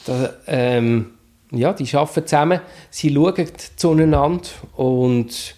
[0.06, 1.14] da, ähm,
[1.52, 2.60] ja, die arbeiten zusammen,
[2.90, 5.56] sie schauen zueinander und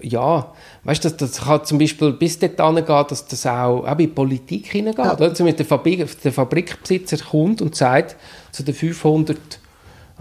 [0.00, 0.52] ja,
[0.84, 3.98] weißt du, das, das kann zum Beispiel bis dort angehen, dass das auch, auch in
[3.98, 5.04] die Politik hineingeht.
[5.04, 5.12] Ja.
[5.12, 8.16] Also mit der, Fabrik, der Fabrikbesitzer kommt und sagt
[8.52, 9.38] zu den 500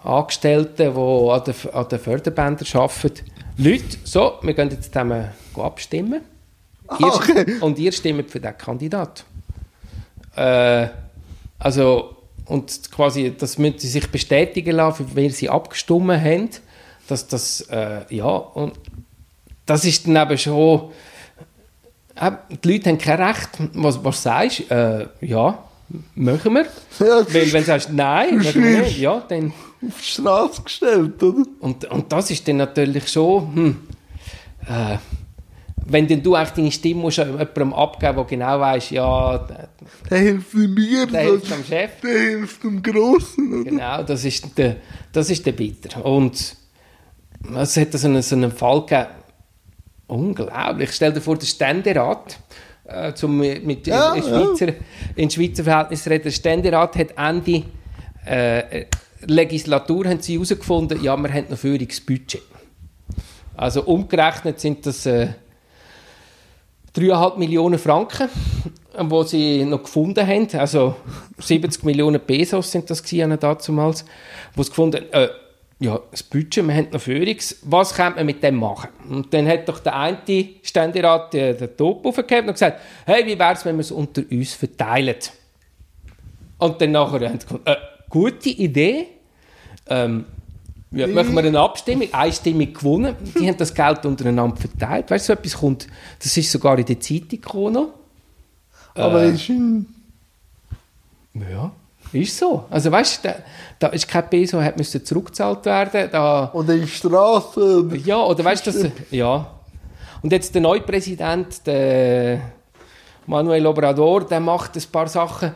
[0.04, 3.24] Angestellten, die an den, an den Förderbändern arbeiten,
[3.60, 6.22] Leute, so, wir gehen jetzt zusammen abstimmen.
[7.00, 7.56] Ihr, ah, okay.
[7.60, 9.26] Und ihr stimmt für den Kandidat.
[10.36, 10.88] Äh,
[11.58, 16.50] also, und quasi, das müssen sie sich bestätigen lassen, für wen sie abgestimmt haben.
[17.08, 18.74] Dass das, äh, ja, und
[19.68, 20.90] das ist dann eben schon.
[22.64, 23.50] Die Leute haben kein Recht.
[23.74, 24.74] Was, was sagst du?
[25.22, 25.64] Äh, ja,
[26.16, 26.66] machen wir.
[27.00, 29.54] Ja, Weil, wenn du sagst, nein, machen wir nicht, ja, dann.
[29.88, 31.44] Auf die Straße gestellt, oder?
[31.60, 33.56] Und, und das ist dann natürlich schon.
[33.56, 33.78] Hm,
[34.68, 34.98] äh,
[35.90, 39.70] wenn denn du eigentlich deine Stimme musst jemandem abgeben, der genau weiss, ja, der,
[40.10, 43.62] der hilft mir, der hilft dem Chef, der hilft dem Grossen.
[43.62, 43.70] Oder?
[43.70, 44.78] Genau, das ist der,
[45.14, 46.04] das ist der Bitter.
[46.06, 46.56] Und
[47.56, 49.08] es hat so einen, so einen Fall gegeben,
[50.08, 50.92] Unglaublich.
[50.92, 52.40] Stell dir vor, der Ständerat,
[52.86, 54.74] äh, zum mit ja, in, Schweizer, ja.
[55.16, 57.64] in Schweizer Verhältnis reden, der Ständerat hat Ende
[58.26, 58.86] äh,
[59.26, 62.42] Legislatur haben sie herausgefunden, ja, wir haben noch Führungsbudget.
[63.56, 65.30] Also umgerechnet sind das äh,
[66.96, 68.30] 3,5 Millionen Franken,
[68.98, 70.48] wo sie noch gefunden haben.
[70.54, 70.96] Also
[71.40, 74.06] 70 Millionen Pesos sind das gewesen, damals,
[74.56, 75.30] wo sie gefunden haben, äh,
[75.80, 78.90] ja, das Budget, wir haben noch Führungs, was könnte man mit dem machen?
[79.10, 80.18] Und dann hat doch der eine
[80.64, 84.24] Ständerat den, den Top aufgegeben und gesagt, hey, wie wäre es, wenn wir es unter
[84.32, 85.16] uns verteilen?
[86.58, 87.76] Und dann nachher haben sie gesagt, äh,
[88.10, 89.08] gute Idee,
[89.88, 90.26] ähm,
[90.92, 95.34] ja, machen wir eine Abstimmung, einstimmig gewonnen, die haben das Geld untereinander verteilt, weißt du,
[95.34, 95.88] so etwas kommt,
[96.18, 97.88] das ist sogar in der Zeitung gekommen.
[98.96, 99.86] Aber äh, ist in...
[101.36, 101.72] Ja.
[102.14, 102.66] Ist so.
[102.70, 103.36] Also weißt du, da,
[103.80, 106.10] da ist kein Peso, hat müssen zurückgezahlt werden.
[106.12, 107.90] Da, oder in Straße.
[108.06, 109.48] Ja, oder weißt du, das, ja.
[110.22, 112.40] Und jetzt der neue Präsident, der
[113.26, 115.54] Manuel Obrador, der macht ein paar Sachen,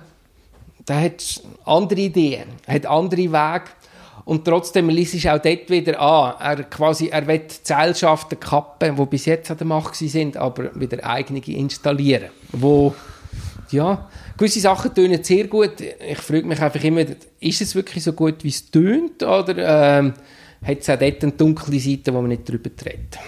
[0.88, 3.66] der hat andere Ideen, hat andere Wege.
[4.26, 6.36] Und trotzdem liest es auch dort wieder an.
[6.40, 11.04] Er, quasi, er will Gesellschaften kappen, die bis jetzt an der Macht sind, aber wieder
[11.06, 12.30] eigene installieren.
[12.52, 12.94] Wo,
[13.72, 14.08] ja,
[14.42, 15.80] gewisse Sachen tönen sehr gut.
[15.80, 17.06] Ich frage mich einfach immer,
[17.40, 20.14] ist es wirklich so gut, wie es tönt, oder ähm,
[20.66, 23.20] hat es auch dort eine dunkle Seite, wo man nicht darüber redet?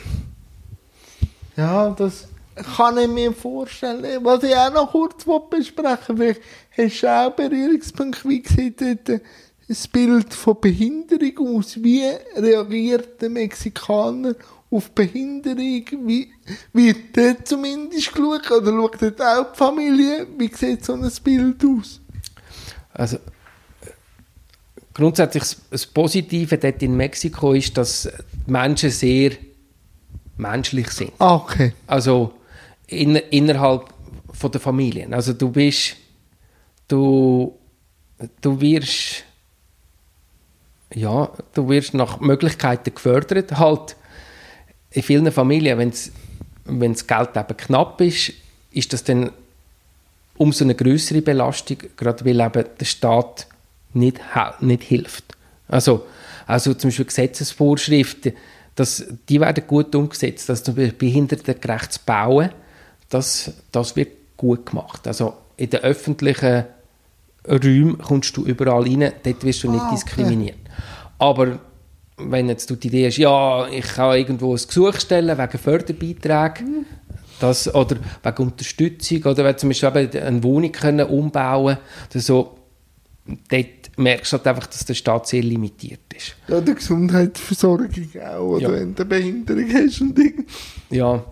[1.56, 2.28] Ja, das
[2.76, 4.23] kann ich mir vorstellen.
[4.23, 6.36] Was ich auch noch kurz besprechen will,
[6.76, 9.21] hast du auch Berührungspunkte, wie dort
[9.67, 11.82] das Bild von Behinderung aus?
[11.82, 14.34] Wie reagiert der Mexikaner
[14.74, 16.08] auf Behinderung?
[16.08, 16.32] Wie
[16.74, 18.52] wird dort zumindest geschaut?
[18.52, 20.28] Oder schaut dort auch die Familie?
[20.38, 22.02] Wie sieht so ein Bild aus?
[22.94, 23.18] Also,
[24.94, 28.10] grundsätzlich das Positive dort in Mexiko ist, dass
[28.48, 29.32] die Menschen sehr
[30.38, 31.12] menschlich sind.
[31.20, 31.74] Ah, okay.
[31.88, 32.34] Also
[32.88, 33.94] in, innerhalb
[34.34, 35.14] von der Familien.
[35.14, 35.96] Also du bist,
[36.88, 37.58] du,
[38.42, 39.24] du wirst,
[40.94, 43.58] ja, du wirst nach Möglichkeiten gefördert.
[43.58, 43.96] Halt
[44.93, 45.77] in vielen Familien,
[46.65, 48.34] wenn das Geld eben knapp ist,
[48.71, 49.32] ist das dann
[50.38, 53.47] umso eine größere Belastung, gerade weil eben der Staat
[53.93, 54.19] nicht,
[54.62, 55.25] nicht hilft.
[55.67, 56.06] Also,
[56.47, 58.34] also zum Beispiel Gesetzesvorschriften,
[58.75, 60.49] das, die werden gut umgesetzt.
[60.49, 62.49] Also zum Beispiel behindertengerechtes Bauen,
[63.10, 65.08] das, das wird gut gemacht.
[65.08, 66.65] Also in den öffentlichen
[67.47, 69.95] Räumen kommst du überall rein, dort wirst du nicht ah, okay.
[69.95, 70.58] diskriminiert.
[71.19, 71.60] Aber
[72.17, 76.86] wenn jetzt du die Idee hast, ja, ich kann irgendwo ein Gesuch stellen wegen Förderbeiträgen,
[77.39, 81.78] das, oder wegen Unterstützung, oder wenn zum Beispiel eine Wohnung können umbauen
[82.10, 82.58] oder so,
[83.49, 86.36] dort merkst du halt einfach, dass der Staat sehr limitiert ist.
[86.47, 88.71] Ja, die Gesundheitsversorgung auch, oder ja.
[88.71, 90.45] wenn du eine Behinderung hast und Ding.
[90.89, 91.23] Ja,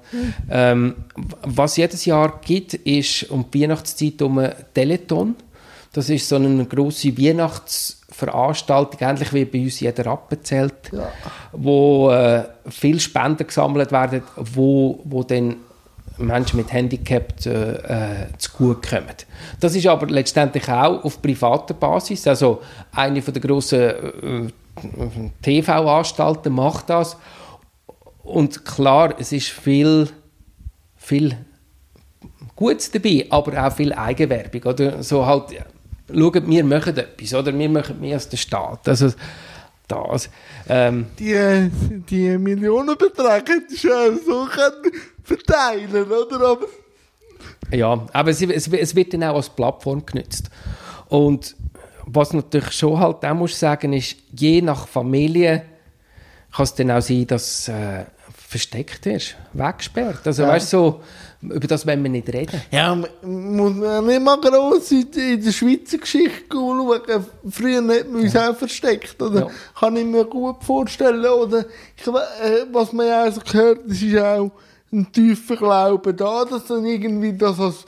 [0.49, 0.95] ähm,
[1.43, 5.35] was jedes Jahr gibt, ist um die Weihnachtszeit um ein Teleton.
[5.93, 11.09] Das ist so eine grosse Weihnachts- Veranstaltung, ähnlich wie bei uns jeder Rappenzelt, ja.
[11.53, 15.55] wo äh, viele Spenden gesammelt werden, wo, wo dann
[16.17, 19.15] Menschen mit Handicap äh, äh, zugutekommen.
[19.59, 22.27] Das ist aber letztendlich auch auf privater Basis.
[22.27, 24.51] Also eine von der grossen äh,
[25.41, 27.17] TV-Anstalten macht das.
[28.23, 30.09] Und klar, es ist viel,
[30.95, 31.35] viel
[32.55, 34.63] Gutes dabei, aber auch viel Eigenwerbung.
[34.63, 35.01] Oder?
[35.01, 35.45] So halt,
[36.13, 37.57] schaut, wir machen etwas, oder?
[37.57, 38.87] wir machen mehr als der Staat.
[38.87, 39.11] Also,
[39.87, 40.29] das.
[40.69, 41.69] Ähm, die,
[42.09, 44.93] die Millionenbeträge hättest du auch so können
[45.23, 46.51] verteilen oder?
[46.51, 46.65] Aber
[47.71, 50.49] ja, aber es, es, es, wird dann auch als Plattform genutzt.
[51.07, 51.55] Und
[52.05, 55.63] was natürlich schon halt auch muss sagen, ist, je nach Familie
[56.51, 60.25] kann es dann auch sein, dass äh, versteckt ist, weggesperrt.
[60.25, 60.49] Also ja.
[60.49, 61.01] weißt so,
[61.41, 62.61] über das wollen wir nicht reden.
[62.71, 67.01] Ja, muss man nicht mal gross in der Schweizer Geschichte schauen.
[67.49, 68.51] Früher hat man uns ja.
[68.51, 69.41] auch versteckt, oder?
[69.41, 69.47] Ja.
[69.79, 71.65] Kann ich mir gut vorstellen, oder?
[71.97, 74.51] Ich, äh, was man ja auch so gehört, das ist auch
[74.93, 77.85] ein tiefer Glaube da, dass dann irgendwie das als,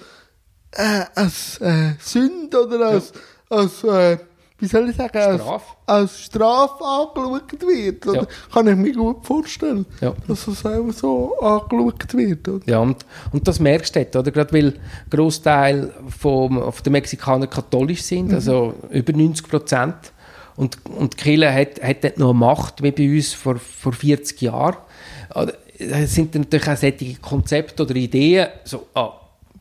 [0.71, 3.13] äh, als äh, Sünde oder als,
[3.49, 3.57] ja.
[3.57, 4.17] als äh,
[4.63, 5.75] wie soll ich sagen, Straf.
[5.85, 8.05] Als, als Strafe angeschaut wird.
[8.05, 8.25] Ja.
[8.53, 10.13] Kann ich mir gut vorstellen, ja.
[10.25, 12.47] dass das auch so angeschaut wird.
[12.47, 12.65] Oder?
[12.65, 14.31] Ja, und, und das merkst du dort, oder?
[14.31, 18.35] Gerade weil ein Großteil von der Mexikaner katholisch sind, mhm.
[18.35, 19.95] also über 90 Prozent.
[20.55, 24.41] Und, und die Kirche hat, hat dort noch Macht wie bei uns vor, vor 40
[24.43, 24.77] Jahren.
[25.77, 29.11] Es sind natürlich auch solche Konzepte oder Ideen, so, ah,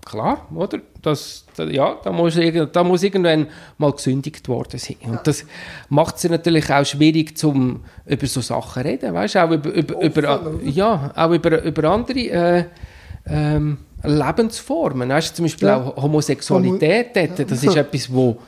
[0.04, 0.80] klar, oder?
[1.00, 2.38] Das, ja, da muss,
[2.72, 4.96] da muss irgendwann mal gesündigt worden sein.
[5.04, 5.44] Und das
[5.88, 10.00] macht es natürlich auch schwierig, zum über so Sachen zu reden, weißt auch über, über,
[10.00, 12.64] über, ja, auch über, über andere äh,
[13.26, 15.08] ähm, Lebensformen.
[15.08, 15.82] Weißt, zum Beispiel ja.
[15.82, 18.38] auch Homosexualität, Homo das ist etwas, wo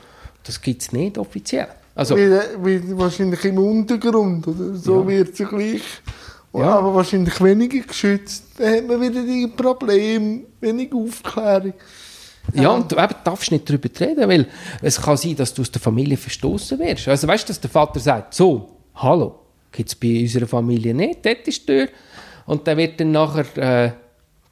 [0.43, 1.67] das gibt es nicht offiziell.
[1.95, 2.29] Also, wie,
[2.63, 4.75] wie wahrscheinlich im Untergrund, oder?
[4.75, 5.07] so ja.
[5.07, 5.81] wird es ja gleich
[6.59, 6.77] ja.
[6.77, 8.45] aber wahrscheinlich weniger geschützt.
[8.57, 11.73] Dann hat man wieder die Probleme, wenig Aufklärung.
[12.53, 14.47] Ja, und du eben darfst nicht darüber reden, weil
[14.81, 17.07] es kann sein, dass du aus der Familie verstoßen wirst.
[17.07, 19.39] Also weißt du, dass der Vater sagt, so, hallo,
[19.71, 21.87] gibt es bei unserer Familie nicht, dort ist die Tür.
[22.45, 23.91] Und dann wird dann nachher äh,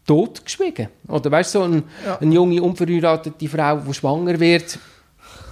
[0.07, 0.87] totgeschwiegen.
[1.07, 2.17] Oder weißt du, so ein, ja.
[2.19, 4.79] eine junge, unverheiratete Frau, die schwanger wird,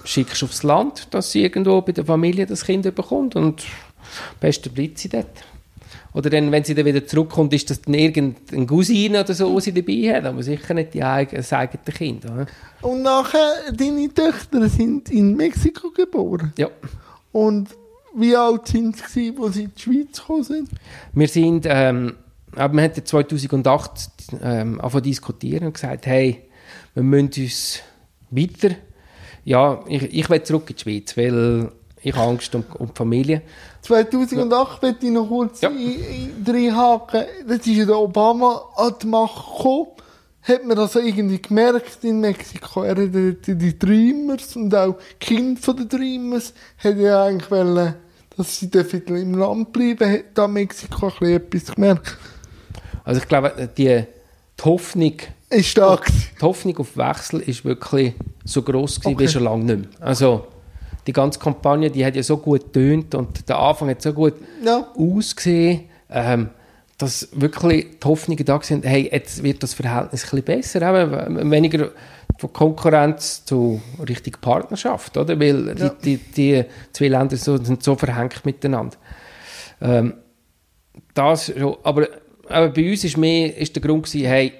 [0.04, 4.40] schickst du aufs Land, dass sie irgendwo bei der Familie das Kind bekommt und am
[4.40, 5.28] besten bleibt sie dort.
[6.14, 9.62] Oder dann, wenn sie dann wieder zurückkommt, ist das dann irgendein Cousine oder so, die
[9.62, 12.26] sie dabei hat, aber sicher nicht die eigene, das eigene Kind.
[12.26, 12.48] Oder?
[12.82, 16.54] Und nachher, deine Töchter sind in Mexiko geboren?
[16.58, 16.68] Ja.
[17.32, 17.70] Und
[18.14, 20.70] wie alt sind sie, als sie in die Schweiz gekommen sind?
[21.14, 22.16] Wir sind, ähm,
[22.56, 23.92] aber wir hatten 2008
[24.44, 26.42] ähm, angefangen diskutieren und gesagt, hey,
[26.94, 27.80] wir müssen uns
[28.32, 28.76] weiter,
[29.46, 31.72] ja, ich, ich will zurück in die Schweiz, weil
[32.04, 33.42] ich habe Angst um, um die Familie.
[33.82, 35.70] 2008 möchte ich noch kurz ja.
[35.70, 37.26] reinhaken.
[37.48, 39.88] Das ist ja der Obama an die Macht gekommen.
[40.44, 42.82] Hat man das irgendwie gemerkt in Mexiko?
[42.82, 47.94] Er hat die Dreamers und auch die Kinder von den Dreamers hat ja eigentlich wollen,
[48.36, 48.70] dass sie
[49.08, 50.12] im Land bleiben.
[50.12, 52.18] Hat da Mexiko ein etwas gemerkt?
[53.04, 54.04] Also ich glaube, die,
[54.60, 55.14] die Hoffnung
[55.52, 56.08] ist stark.
[56.08, 59.20] Die Hoffnung auf Wechsel ist wirklich so groß okay.
[59.20, 60.08] wie schon lange nicht mehr.
[60.08, 60.48] Also
[61.08, 64.36] die ganze Kampagne, die hat ja so gut tönt und der Anfang hat so gut
[64.64, 64.88] ja.
[64.96, 66.50] ausgesehen, ähm,
[66.98, 71.52] dass wirklich die Hoffnungen da sind, hey, jetzt wird das Verhältnis ein bisschen besser, eben,
[71.52, 71.90] weniger
[72.38, 75.40] von Konkurrenz zu richtig Partnerschaft, oder?
[75.40, 75.90] Weil ja.
[75.90, 78.98] die, die, die, zwei Länder so, sind so verhängt miteinander.
[79.82, 80.14] Ähm,
[81.14, 81.52] das
[81.84, 82.08] aber,
[82.48, 84.54] aber bei uns ist mehr ist der Grund gewesen, hey,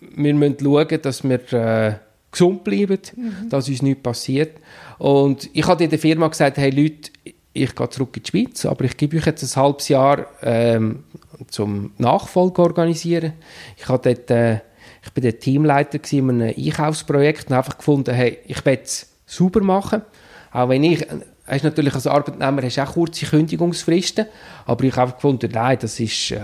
[0.00, 1.94] wir müssen schauen, dass wir äh,
[2.32, 3.48] gesund bleiben, mhm.
[3.48, 4.58] dass uns nichts passiert.
[4.98, 7.10] Und ich habe in der Firma gesagt, hey Leute,
[7.52, 11.04] ich gehe zurück in die Schweiz, aber ich gebe euch jetzt ein halbes Jahr ähm,
[11.48, 13.34] zum Nachfolge organisieren.
[13.76, 14.60] Ich, habe dort, äh,
[15.04, 19.60] ich bin der Teamleiter in einem Einkaufsprojekt und einfach gefunden, hey, ich will es sauber
[19.60, 20.02] machen.
[20.50, 21.06] Auch wenn ich,
[21.46, 24.26] hast natürlich als Arbeitnehmer hast auch kurze Kündigungsfristen,
[24.64, 26.30] aber ich habe gefunden, nein, das ist...
[26.30, 26.36] Äh,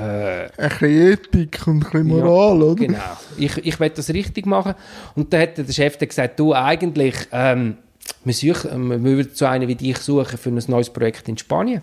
[0.57, 2.75] ein bisschen Ethik und ein bisschen Moral, ja, oder?
[2.75, 2.99] Genau.
[3.37, 4.75] Ich, ich will das richtig machen.
[5.15, 7.15] Und dann hat der Chef dann gesagt, du, eigentlich...
[7.33, 7.77] Ähm,
[8.25, 11.83] wir, suchen, wir würden so einen wie dich suchen für ein neues Projekt in Spanien.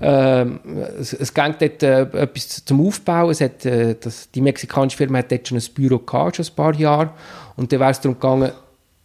[0.00, 0.60] Ähm,
[0.98, 3.30] es, es ging dort äh, etwas zum Aufbauen.
[3.30, 6.54] Es hat, äh, das, die mexikanische Firma hat dort schon ein Büro gehabt, schon ein
[6.54, 7.10] paar Jahre.
[7.56, 8.52] Und dann wäre es darum gegangen,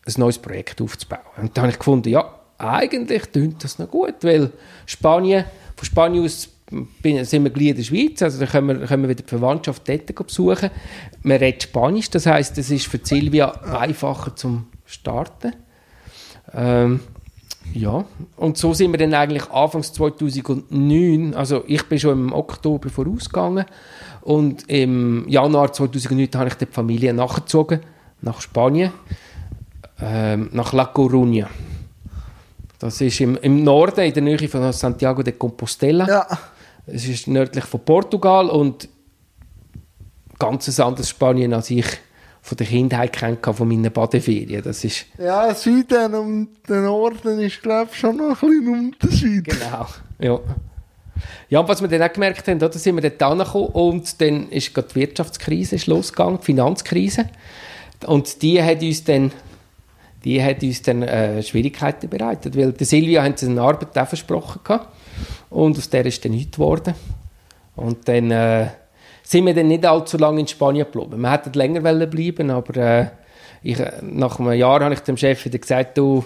[0.05, 1.21] ein neues Projekt aufzubauen.
[1.37, 2.29] Und dann habe ich gefunden, ja,
[2.63, 4.51] eigentlich klingt das noch gut, weil
[4.85, 6.49] Spanien, von Spanien aus
[7.01, 9.29] bin, sind wir gleich in der Schweiz, also dann können wir, können wir wieder die
[9.29, 10.69] Verwandtschaft dort besuchen.
[11.21, 15.53] Man redet Spanisch, das heisst, es ist für Silvia einfacher zum Starten.
[16.53, 17.01] Ähm,
[17.73, 22.89] ja, und so sind wir dann eigentlich Anfangs 2009, also ich bin schon im Oktober
[22.89, 23.65] vorausgegangen
[24.21, 27.79] Und im Januar 2009 habe ich die Familie nachgezogen,
[28.21, 28.91] nach Spanien,
[30.01, 31.47] ähm, nach La Coruña.
[32.83, 36.05] Das ist im, im Norden, in der Nähe von Santiago de Compostela.
[36.05, 36.27] Ja.
[36.85, 38.89] Es ist nördlich von Portugal und
[40.37, 41.85] ganz anderes Spanien, als ich
[42.41, 44.61] von der Kindheit kennengelernt von meinen Badeferien.
[44.61, 49.45] Das ist Ja, Süden und der Norden ist, glaube ich, schon noch ein bisschen Unterschied.
[49.45, 49.87] Genau,
[50.19, 50.39] ja.
[51.47, 54.49] Ja, und was wir dann auch gemerkt haben, da sind wir dort angekommen und dann
[54.49, 57.29] ist gerade die Wirtschaftskrise ist losgegangen, die Finanzkrise.
[58.07, 59.31] Und die hat uns dann,
[60.23, 64.61] die hat uns dann äh, Schwierigkeiten bereitet, weil der Silvia hat eine Arbeit auch versprochen
[64.63, 64.87] gehabt
[65.49, 66.93] und aus der ist dann nichts geworden.
[67.75, 68.67] Und dann äh,
[69.23, 71.21] sind wir dann nicht allzu lange in Spanien geblieben.
[71.21, 73.07] Wir hätten länger wollen bleiben, aber äh,
[73.63, 76.23] ich, nach einem Jahr habe ich dem Chef wieder gesagt, du,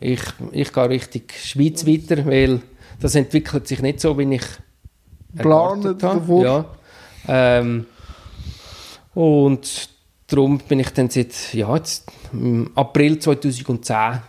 [0.00, 0.20] ich,
[0.52, 2.60] ich gehe Richtung Schweiz weiter, weil
[3.00, 4.44] das entwickelt sich nicht so, wie ich
[5.36, 6.42] erwartet habe.
[6.42, 6.64] Ja.
[7.28, 7.86] Ähm,
[9.14, 9.88] und
[10.26, 12.10] darum bin ich dann seit ja, jetzt,
[12.74, 14.22] April 2010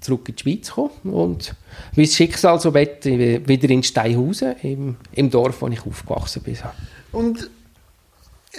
[0.00, 1.54] zurück in die Schweiz gekommen und
[1.94, 6.58] wie das Schicksal so will, wieder in Steinhausen, im, im Dorf, wo ich aufgewachsen bin.
[7.12, 7.50] Und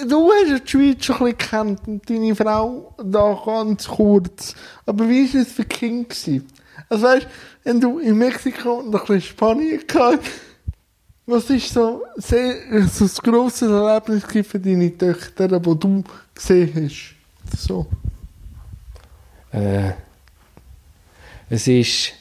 [0.07, 4.55] du hast die Schweiz schon ein bisschen gekannt und deine Frau da ganz kurz.
[4.85, 6.47] Aber wie war es für gewesen?
[6.89, 7.27] Also weißt,
[7.63, 10.25] wenn du in Mexiko und ein bisschen Spanien gehabt
[11.27, 12.55] was ist so, sehr,
[12.87, 16.03] so das grosse Erlebnis für deine Töchter, die du
[16.33, 17.59] gesehen hast?
[17.59, 17.85] So.
[19.51, 19.91] Äh,
[21.49, 22.11] es ist,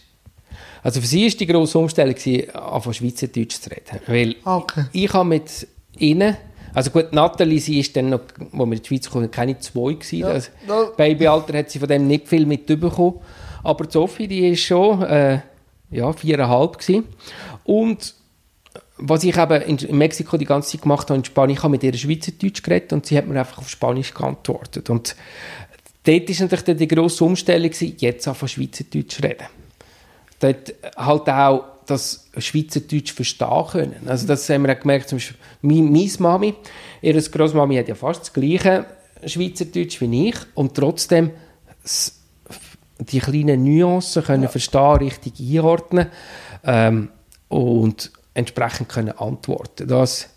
[0.82, 4.84] also für sie ist die grosse Umstellung von Schweizerdeutsch zu reden, weil Okay.
[4.92, 5.66] ich habe mit
[5.98, 6.36] ihnen,
[6.74, 8.20] also gut, Nathalie, sie ist dann noch,
[8.52, 10.18] wo wir in die Schweiz kamen, keine zwei gewesen.
[10.18, 13.20] Ja, das da- Babyalter hat sie von dem nicht viel mitbekommen.
[13.62, 15.40] Aber Sophie, die ist schon, äh,
[15.90, 17.04] ja, viereinhalb gewesen.
[17.64, 18.14] Und
[18.96, 21.82] was ich eben in, Mexiko die ganze Zeit gemacht habe, in Spanien, ich habe mit
[21.82, 24.88] ihr Schweizerdeutsch geredet und sie hat mir einfach auf Spanisch geantwortet.
[24.88, 25.16] Und
[26.04, 29.46] dort ist natürlich dann die grosse Umstellung gewesen, jetzt auf Schweizerdeutsch reden
[30.44, 34.08] dort halt auch das Schweizerdeutsch verstehen können.
[34.08, 36.54] Also das haben wir auch gemerkt, zum Beispiel meine, meine Mami,
[37.02, 38.86] ihre Großmami hat ja fast das gleiche
[39.24, 41.30] Schweizerdeutsch wie ich und trotzdem
[42.98, 46.06] die kleinen Nuancen können verstehen, richtig einordnen
[46.64, 47.10] ähm,
[47.48, 49.86] und entsprechend können antworten.
[49.88, 50.28] Das,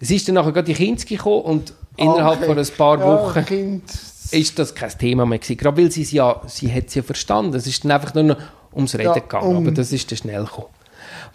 [0.00, 2.46] es ist dann nachher gerade die Kinski gekommen und innerhalb Okay.
[2.46, 3.82] von ein paar Ja, Wochen Kind.
[4.30, 5.56] ist das kein Thema mehr gewesen.
[5.56, 7.54] Gerade weil sie es ja, sie hat es ja verstanden.
[7.56, 8.36] Es ist dann einfach nur noch
[8.74, 10.68] ums Reden Ja, gegangen, um- aber das ist dann schnell gekommen.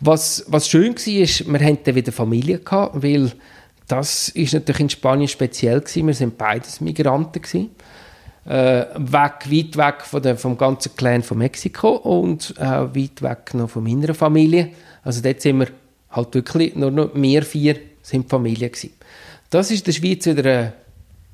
[0.02, 3.32] Was, was schön war, ist, wir hatten dann wieder Familie gehabt, weil
[3.88, 6.08] das ist natürlich in Spanien speziell gewesen.
[6.08, 7.70] Wir sind beides Migranten gewesen.
[8.46, 13.54] Äh, weg, weit weg von der, vom ganzen Clan von Mexiko und auch weit weg
[13.54, 14.70] noch von meiner Familie.
[15.04, 15.68] Also dort sind wir
[16.12, 18.94] halt wirklich nur noch wir vier sind Familie gewesen.
[19.50, 20.74] Das ist in der Schweiz wieder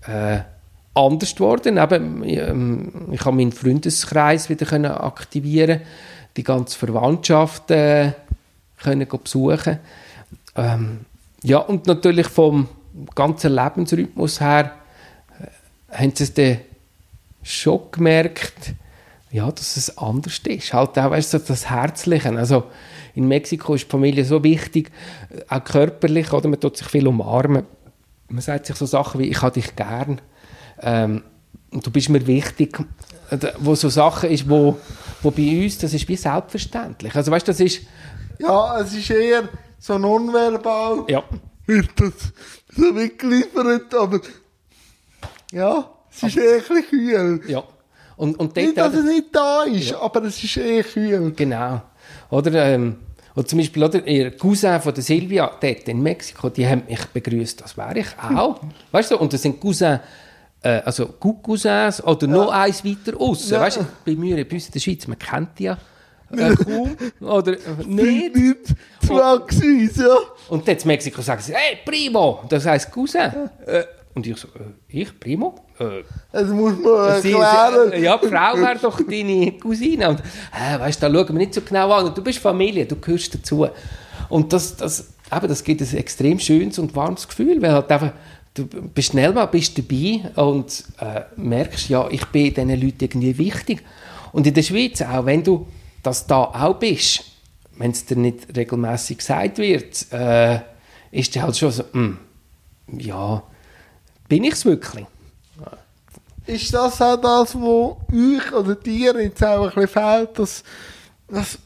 [0.07, 0.39] äh,
[0.93, 1.77] anders geworden.
[1.77, 5.81] Eben, ähm, ich habe meinen Freundeskreis wieder können aktivieren,
[6.37, 8.13] die ganze Verwandtschaft äh,
[8.81, 9.79] können besuchen.
[10.55, 11.01] Ähm,
[11.43, 12.69] ja und natürlich vom
[13.13, 14.71] ganzen Lebensrhythmus her
[15.39, 16.59] äh, haben sie es dann
[17.43, 18.73] schon gemerkt,
[19.31, 20.73] ja, dass es anders ist.
[20.73, 22.29] Halt auch weißt, du, das Herzliche.
[22.37, 22.65] Also
[23.15, 24.91] in Mexiko ist die Familie so wichtig,
[25.49, 27.65] auch körperlich, oder man tut sich viel umarmen.
[28.27, 30.19] Man sagt sich so Sachen wie, ich habe dich gern,
[30.81, 31.23] ähm,
[31.71, 32.77] du bist mir wichtig.
[33.59, 34.77] Wo so Sachen ist, wo,
[35.23, 37.15] wo bei uns, das ist wie selbstverständlich.
[37.15, 37.81] Also weißt, das ist,
[38.39, 39.49] Ja, es ist eher
[39.79, 41.05] so nonverbal.
[41.07, 41.23] ja,
[41.65, 42.13] wird das
[42.75, 44.19] so mitgeliefert, aber
[45.51, 47.41] ja, es ist eher ein kühl.
[47.47, 47.63] ja.
[48.17, 51.33] Und, und Nicht, dort, dass es nicht da ist, aber es ist eher kühl.
[51.35, 51.81] Genau.
[52.29, 52.97] Oder, ähm,
[53.35, 57.05] oder zum Beispiel oder, ihr Cousin von der Silvia, dort in Mexiko, die haben mich
[57.05, 58.61] begrüßt, das wäre ich auch.
[58.91, 59.99] weißt du, und das sind Cousins,
[60.61, 63.53] äh, also Cousins oder noch eins weiter aussen.
[63.53, 63.61] Ja.
[63.61, 65.77] Weißt du, bei mir, bei uns in der Schweiz, man kennt die ja
[66.31, 68.35] äh, kaum oder äh, nicht.
[69.09, 70.17] Ja.
[70.49, 73.31] Und dann in Mexiko sagen sie, hey, Primo, das heisst Cousin.
[73.65, 73.83] Äh,
[74.15, 75.55] und ich so, äh, ich, Primo?
[75.77, 77.91] Äh, Das muss man Sie, erklären.
[77.91, 80.09] sie, ja, die Frau wäre doch deine Cousine.
[80.09, 82.05] Und, äh, weißt du, da schauen wir nicht so genau an.
[82.05, 83.67] Und du bist Familie, du gehörst dazu.
[84.29, 88.11] Und das, das, eben, das gibt ein extrem schönes und warmes Gefühl, weil halt einfach,
[88.53, 93.37] du bist schnell mal bist dabei und äh, merkst, ja, ich bin diesen Leuten irgendwie
[93.37, 93.83] wichtig.
[94.31, 95.67] Und in der Schweiz, auch wenn du
[96.03, 97.23] das da auch bist,
[97.77, 100.59] wenn es dir nicht regelmäßig gesagt wird, äh,
[101.11, 102.17] ist dir halt schon so, hm,
[102.97, 103.43] ja,
[104.27, 105.05] bin ich es wirklich?
[106.45, 110.63] Ist das auch das, was euch oder dir jetzt auch ein bisschen fehlt, das,
[111.27, 111.57] das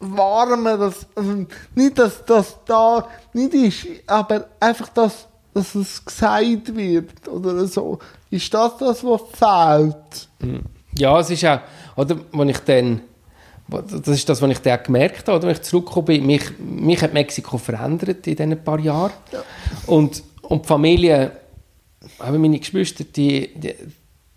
[0.00, 5.26] Warme, das, also nicht, dass das da nicht ist, aber einfach das
[5.56, 7.98] dass es gesagt wird oder so.
[8.30, 10.28] Ist das das, was fehlt?
[10.98, 11.60] Ja, es ist auch,
[11.96, 13.00] oder, wenn ich dann,
[13.68, 17.00] das ist das, was ich dann gemerkt habe, oder, wenn ich zurückgekommen bin, mich, mich
[17.00, 19.12] hat Mexiko verändert in diesen paar Jahren.
[19.32, 19.42] Ja.
[19.86, 21.32] Und, und die Familie,
[22.18, 23.74] aber meine Geschwister, die, die,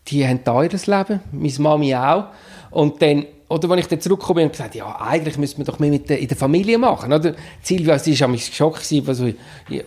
[0.07, 2.25] die haben da ihr Leben, meine Mami auch.
[2.71, 5.79] Und dann, oder wenn ich dann zurückgekommen bin und gesagt ja, eigentlich müssen wir doch
[5.79, 7.35] mehr mit der, in der Familie machen, oder?
[7.61, 9.35] Silvia, sie war an mich geschockt, gewesen,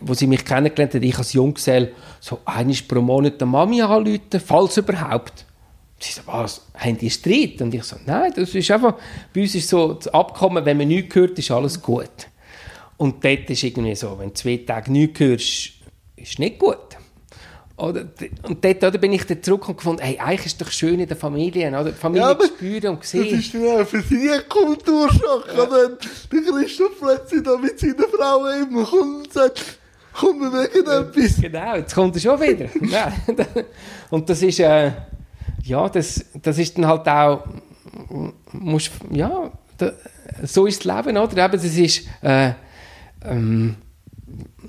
[0.01, 4.41] wo, sie mich kennengelernt hat, ich als Junggesell, so einmal pro Monat der Mami anrufen,
[4.45, 5.45] falls überhaupt.
[5.99, 7.63] Sie so, was, haben die Streit?
[7.63, 8.95] Und ich so, nein, das ist einfach,
[9.33, 12.11] bei uns ist so das Abkommen, wenn man nichts hört, ist alles gut.
[12.97, 15.73] Und dort ist irgendwie so, wenn du zwei Tage nichts hörst,
[16.17, 16.97] ist nicht gut.
[17.77, 18.05] Oder,
[18.43, 21.01] und dort oder bin ich dann zurück und gefunden, hey, eigentlich ist es doch schön
[21.01, 21.85] in der Familie, oder?
[21.91, 23.39] Die Familie Ja, spüren und Das sehen.
[23.39, 25.47] ist dann auch für sie ein Kulturschock.
[25.57, 25.69] Ja.
[26.31, 29.79] Wenn der Christoph plötzlich da mit seiner Frau immer kommt und sagt,
[30.13, 31.41] komm, wir wegen etwas.
[31.41, 32.69] Genau, jetzt kommt er schon wieder.
[32.91, 33.13] Ja,
[34.11, 34.93] und das ist, äh,
[35.65, 37.45] ja, das, das ist dann halt auch,
[38.53, 39.93] musst, ja, da,
[40.45, 41.45] so ist das Leben, oder?
[41.45, 42.53] Eben, das ist, äh,
[43.25, 43.77] ähm,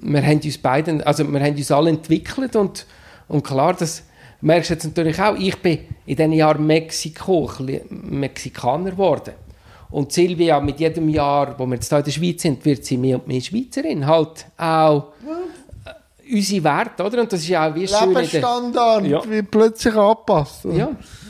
[0.03, 2.85] wir haben uns beiden, also wir haben uns alle entwickelt und,
[3.27, 4.03] und klar, das
[4.41, 7.49] merkst du jetzt natürlich auch, ich bin in diesen Jahren Mexiko,
[7.89, 9.33] Mexikaner geworden.
[9.89, 12.97] Und Silvia, mit jedem Jahr, wo wir jetzt hier in der Schweiz sind, wird sie
[12.97, 14.07] mehr und mehr Schweizerin.
[14.07, 15.13] Halt auch
[15.85, 17.21] äh, unsere Werte, oder?
[17.21, 18.09] Und das ist ja auch wie schön.
[18.09, 19.23] Lebensstandard Ja.
[19.29, 20.65] wird plötzlich angepasst.
[20.65, 20.89] ja,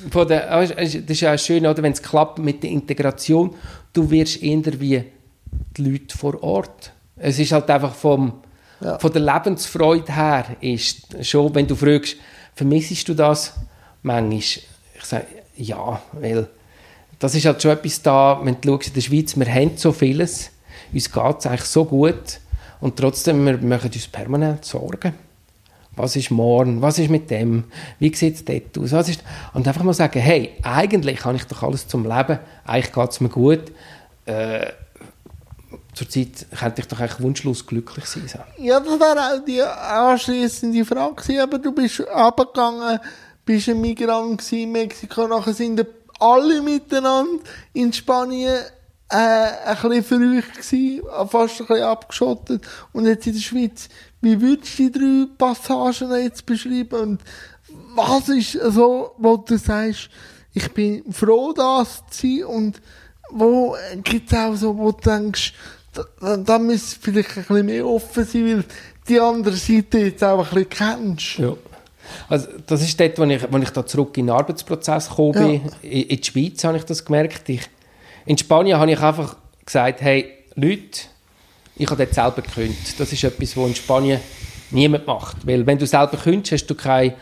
[0.09, 3.53] von der, das ist ja auch schön, oder, wenn es klappt mit der Integration.
[3.91, 5.03] Du wirst eher wie
[5.76, 6.93] die Leute vor Ort.
[7.17, 8.32] Es ist halt einfach vom,
[8.84, 8.99] Ja.
[8.99, 12.17] von der Lebensfreude her, ist schon, wenn du fragst,
[12.53, 13.53] vermissest du das?
[14.01, 14.67] Manchmal, ich
[15.03, 15.25] sage,
[15.55, 16.47] ja, weil
[17.19, 19.93] das ist halt schon etwas da, wenn du schaust in der Schweiz, wir haben so
[19.93, 20.51] vieles,
[20.91, 22.39] uns geht es eigentlich so gut
[22.81, 25.13] und trotzdem, wir machen uns permanent Sorgen.
[25.95, 26.81] Was ist morgen?
[26.81, 27.65] Was ist mit dem?
[27.99, 28.91] Wie sieht es dort aus?
[28.91, 29.23] Was ist
[29.53, 33.21] und einfach mal sagen, hey, eigentlich habe ich doch alles zum Leben, eigentlich geht es
[33.21, 33.71] mir gut.
[34.25, 34.71] Äh,
[35.93, 38.27] zurzeit könnte ich doch eigentlich wunschlos glücklich sein.
[38.27, 38.39] So.
[38.57, 41.39] Ja, das wäre auch die anschliessende Frage gewesen.
[41.39, 42.99] Aber du bist runtergegangen,
[43.45, 45.85] bist ein Migrant gewesen in Mexiko, nachher sind
[46.19, 48.63] alle miteinander in Spanien
[49.09, 52.63] äh, ein bisschen verrückt gewesen, fast ein bisschen abgeschottet.
[52.93, 53.89] Und jetzt in der Schweiz.
[54.21, 56.99] Wie würdest du die drei Passagen jetzt beschreiben?
[56.99, 57.21] Und
[57.95, 60.09] was ist so, wo du sagst,
[60.53, 62.81] ich bin froh, das zu sein und
[63.31, 65.53] wo gibt es auch so, wo du denkst,
[65.93, 68.63] da, da, müsste vielleicht ein bisschen mehr offen sein, weil
[69.07, 71.37] die andere Seite jetzt auch ein bisschen kennst.
[71.37, 71.55] Ja.
[72.29, 75.71] Also, das ist dort, wo ich, wo ich da zurück in den Arbeitsprozess gekommen bin.
[75.81, 77.47] In, in die Schweiz habe ich das gemerkt.
[77.49, 77.61] Ich,
[78.25, 79.35] in Spanien habe ich einfach
[79.65, 81.01] gesagt, hey, Leute,
[81.75, 82.99] ich habe dort selber gekündigt.
[82.99, 84.19] Das ist etwas, was in Spanien
[84.71, 85.45] niemand macht.
[85.47, 87.15] Weil wenn du selber kündigst, hast du keine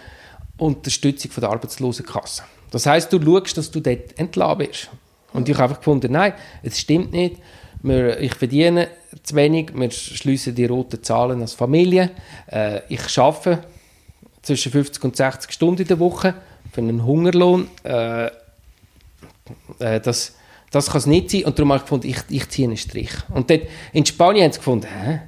[0.57, 2.43] Unterstützung von der Arbeitslosenkasse.
[2.71, 4.89] Das heißt, du schaust, dass du dort entlassen wirst.
[5.33, 7.37] Und ich habe einfach gefunden, nein, es stimmt nicht.
[7.83, 8.89] Wir, ich verdiene
[9.23, 12.11] zu wenig, wir schließen die roten Zahlen als Familie.
[12.47, 13.63] Äh, ich arbeite
[14.41, 16.35] zwischen 50 und 60 Stunden in der Woche
[16.71, 17.67] für einen Hungerlohn.
[17.83, 18.27] Äh,
[19.79, 20.35] äh, das,
[20.69, 21.45] das kann es nicht sein.
[21.45, 23.11] Und darum habe ich gefunden, ich, ich ziehe einen Strich.
[23.29, 23.61] Und dort
[23.93, 25.19] in Spanien haben sie gefunden, hä?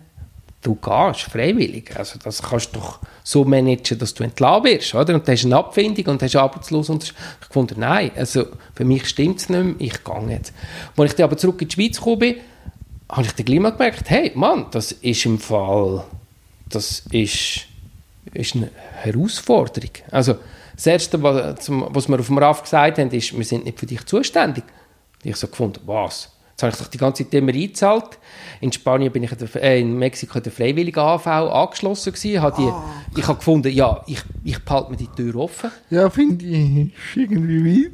[0.64, 1.96] Du gehst freiwillig.
[1.96, 4.96] Also das kannst du doch so managen, dass du entlassen wirst.
[4.96, 5.16] Oder?
[5.16, 6.90] Und du hast eine Abfindung und hast arbeitslos.
[6.90, 7.14] Und ich
[7.48, 10.54] gefunden, nein, also für mich stimmt es nicht mehr, ich gehe nicht.
[10.98, 12.36] Als ich dann aber zurück in die Schweiz gekommen bin,
[13.10, 16.04] habe ich dann gleich mal gemerkt, hey, Mann, das ist im Fall,
[16.70, 17.66] das ist,
[18.34, 19.92] ist eine Herausforderung.
[20.10, 20.36] Also
[20.76, 23.86] das Erste, was, was wir auf dem RAF gesagt haben, ist, wir sind nicht für
[23.86, 24.64] dich zuständig.
[25.24, 26.33] Und ich so gefunden, was?
[26.54, 28.20] Jetzt habe ich doch die ganze Zeit immer eingezahlt.
[28.62, 32.42] In Spanien bin ich, in der- äh, in Mexiko der freiwillige AV angeschlossen gewesen.
[32.44, 35.72] Habe die, Ich habe gefunden, ja, ich, ich behalte mir die Tür offen.
[35.90, 37.90] Ja, finde ich, ist irgendwie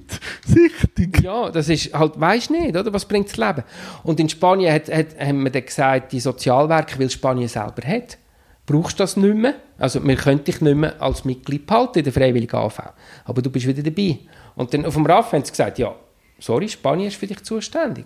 [0.46, 1.22] weitsichtig.
[1.24, 2.92] Ja, das ist halt, weisst nicht, oder?
[2.94, 3.64] Was bringt das Leben?
[4.04, 8.18] Und in Spanien hat, hat, haben wir dann gesagt, die Sozialwerke, weil Spanien selber hat,
[8.66, 9.56] brauchst du das nicht mehr.
[9.78, 12.80] Also, wir können dich nicht mehr als Mitglied behalten in der freiwilligen AV.
[13.24, 14.20] Aber du bist wieder dabei.
[14.56, 15.96] Und dann auf dem RAF haben sie gesagt, ja,
[16.40, 18.06] sorry, Spanien ist für dich zuständig.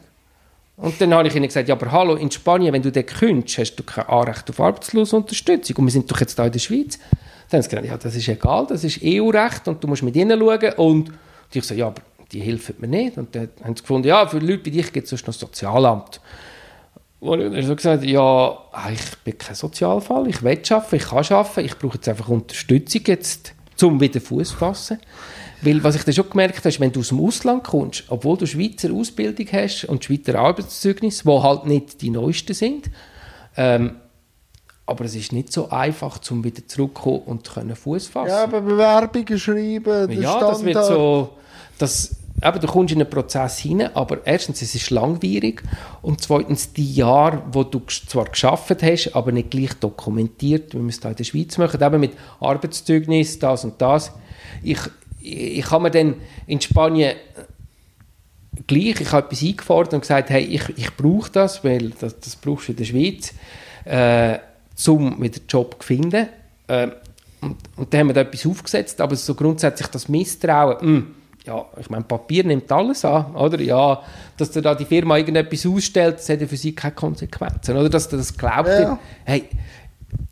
[0.75, 3.57] Und dann habe ich ihnen gesagt, ja, aber hallo, in Spanien, wenn du dort kündigst,
[3.57, 5.77] hast du kein Anrecht auf Arbeitslosenunterstützung.
[5.77, 6.97] Und wir sind doch jetzt da in der Schweiz.
[7.49, 10.15] Dann haben sie gesagt, ja, das ist egal, das ist EU-Recht und du musst mit
[10.15, 10.73] ihnen schauen.
[10.77, 11.11] Und
[11.53, 12.01] ich so, ja, aber
[12.31, 13.17] die helfen mir nicht.
[13.17, 16.19] Und dann haben sie gefunden, ja, für Leute wie dich gibt es sonst noch Sozialamt.
[17.19, 21.05] Und ich habe so gesagt, ja, ah, ich bin kein Sozialfall, ich will arbeiten, ich
[21.05, 24.99] kann arbeiten, ich brauche jetzt einfach Unterstützung jetzt, um wieder Fuß zu fassen.
[25.63, 28.37] Weil was ich dann schon gemerkt habe, ist, wenn du aus dem Ausland kommst, obwohl
[28.37, 32.89] du Schweizer Ausbildung hast und Schweizer Arbeitszeugnis, die halt nicht die neuesten sind,
[33.55, 33.95] ähm,
[34.85, 38.29] aber es ist nicht so einfach, um wieder zurückzukommen und Fuß fassen.
[38.29, 41.29] Ja, aber Bewerbungen schreiben, ja, das wird so,
[41.77, 45.63] das, eben, du kommst in einen Prozess hinein, aber erstens, es ist langwierig
[46.01, 50.89] und zweitens, die Jahre, wo du zwar geschafft hast, aber nicht gleich dokumentiert, wie wir
[50.89, 52.11] es da in der Schweiz machen, eben mit
[52.41, 54.11] Arbeitszeugnis, das und das.
[54.61, 54.79] Ich,
[55.23, 56.15] ich, habe mir dann
[56.47, 57.15] in Spanien
[58.67, 62.35] gleich, ich habe etwas eingefordert und gesagt, hey, ich, ich brauche das, weil das, das
[62.35, 63.33] brauchst du in der Schweiz,
[63.85, 64.39] äh,
[64.87, 66.27] um wieder einen Job zu finden.
[66.67, 66.89] Äh,
[67.41, 71.15] und, und dann haben wir da etwas aufgesetzt, aber so grundsätzlich das Misstrauen, mh, hm,
[71.45, 73.59] ja, ich meine, Papier nimmt alles an, oder?
[73.59, 74.01] Ja,
[74.37, 77.89] dass da die Firma irgendetwas ausstellt, das hat ja für sie keine Konsequenzen, oder?
[77.89, 78.97] Dass du das glaubt, ja.
[79.25, 79.49] hey,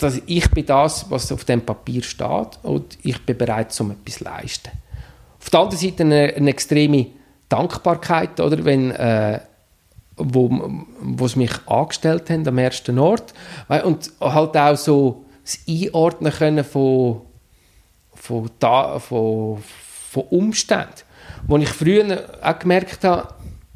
[0.04, 4.16] dass ich bin das, was auf dem Papier steht und ich bin bereit, um etwas
[4.16, 4.72] zu leisten.
[5.40, 7.08] Auf der anderen Seite eine, eine extreme
[7.50, 8.64] Dankbarkeit, oder?
[8.64, 9.40] Wenn, äh,
[10.16, 10.50] wo,
[11.00, 13.34] wo sie mich angestellt haben am ersten Ort
[13.84, 17.22] und halt auch so das Einordnen können von,
[18.14, 19.64] von, da, von,
[20.10, 20.94] von Umständen,
[21.48, 23.34] wo ich früher auch gemerkt habe,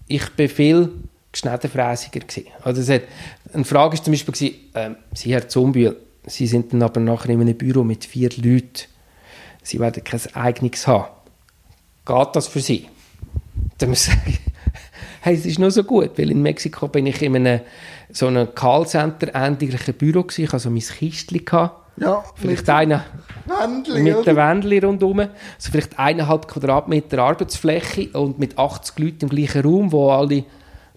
[0.07, 0.91] ich bin viel
[1.31, 2.47] geschnittenfräsiger gewesen.
[2.61, 2.93] Also
[3.53, 5.97] eine Frage war zum Beispiel, gewesen, äh, Sie, Herr Zumbühl,
[6.27, 8.87] Sie sind dann aber nachher in einem Büro mit vier Leuten.
[9.61, 11.05] Sie werden kein eigenes haben.
[12.05, 12.87] Geht das für Sie?
[13.77, 14.37] Dann muss ich sagen,
[15.21, 17.61] hey, es ist nur so gut, weil in Mexiko bin ich in einem
[18.11, 20.43] so einem Callcenter-ähnlichen Büro gewesen.
[20.43, 21.43] Ich hatte so mein Kistchen.
[21.43, 21.85] Gehabt.
[21.97, 23.05] Ja, vielleicht einer
[23.47, 25.19] mit dem Wändli rundherum.
[25.19, 30.43] Also vielleicht eineinhalb Quadratmeter Arbeitsfläche und mit 80 Leuten im gleichen Raum, wo alle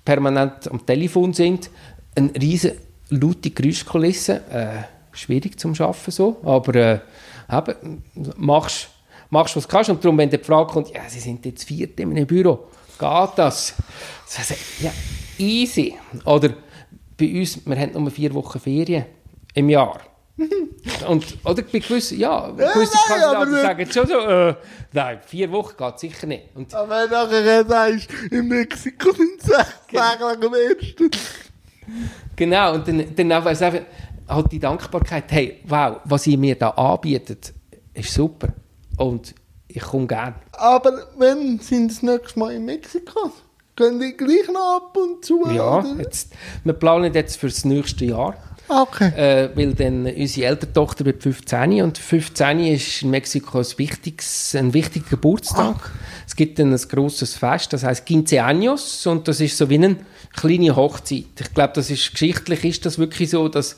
[0.05, 1.71] permanent am Telefon sind.
[2.17, 2.77] Eine riesige
[3.11, 4.43] laute Geräuschkulisse.
[4.51, 7.01] Äh, schwierig zum Schaffen so, aber äh,
[7.53, 8.03] eben,
[8.37, 8.89] machst,
[9.31, 11.99] machst was du kannst und darum, wenn die Frage kommt, ja, sie sind jetzt viert
[12.01, 13.75] in einem Büro, geht das?
[14.37, 14.93] Also, ja,
[15.39, 15.95] easy.
[16.25, 16.51] Oder
[17.17, 19.05] bei uns, wir haben nur vier Wochen Ferien
[19.55, 20.01] im Jahr.
[21.09, 24.55] Und, oder bei gewissen, ja, gewisse ja, Kandidaten sagen schon so, äh,
[24.93, 26.45] nein, vier Wochen geht sicher nicht.
[26.55, 31.11] Und, aber wenn nachher sagst, in Mexiko sind sechs Tage lang am ersten.
[32.37, 33.81] Genau, und dann, dann einfach
[34.29, 37.53] halt die Dankbarkeit, hey, wow, was ihr mir da anbietet,
[37.95, 38.49] ist super.
[38.97, 39.35] Und
[39.69, 40.35] ich komme gerne.
[40.53, 43.33] Aber wenn sind das nächste Mal in Mexiko?
[43.77, 45.47] Gehen die gleich noch ab und zu?
[45.53, 46.33] Ja, jetzt,
[46.65, 48.35] wir planen jetzt für das nächste Jahr.
[48.69, 49.09] Okay.
[49.17, 54.55] Äh, weil dann unsere ältere Tochter wird 15 und 15 ist in Mexiko ein, wichtiges,
[54.55, 55.77] ein wichtiger Geburtstag.
[55.77, 55.91] Okay.
[56.27, 59.77] Es gibt dann ein grosses Fest, das heißt Quince Años und das ist so wie
[59.77, 59.97] eine
[60.37, 61.25] kleine Hochzeit.
[61.41, 63.77] Ich glaube, das ist geschichtlich ist das wirklich so, dass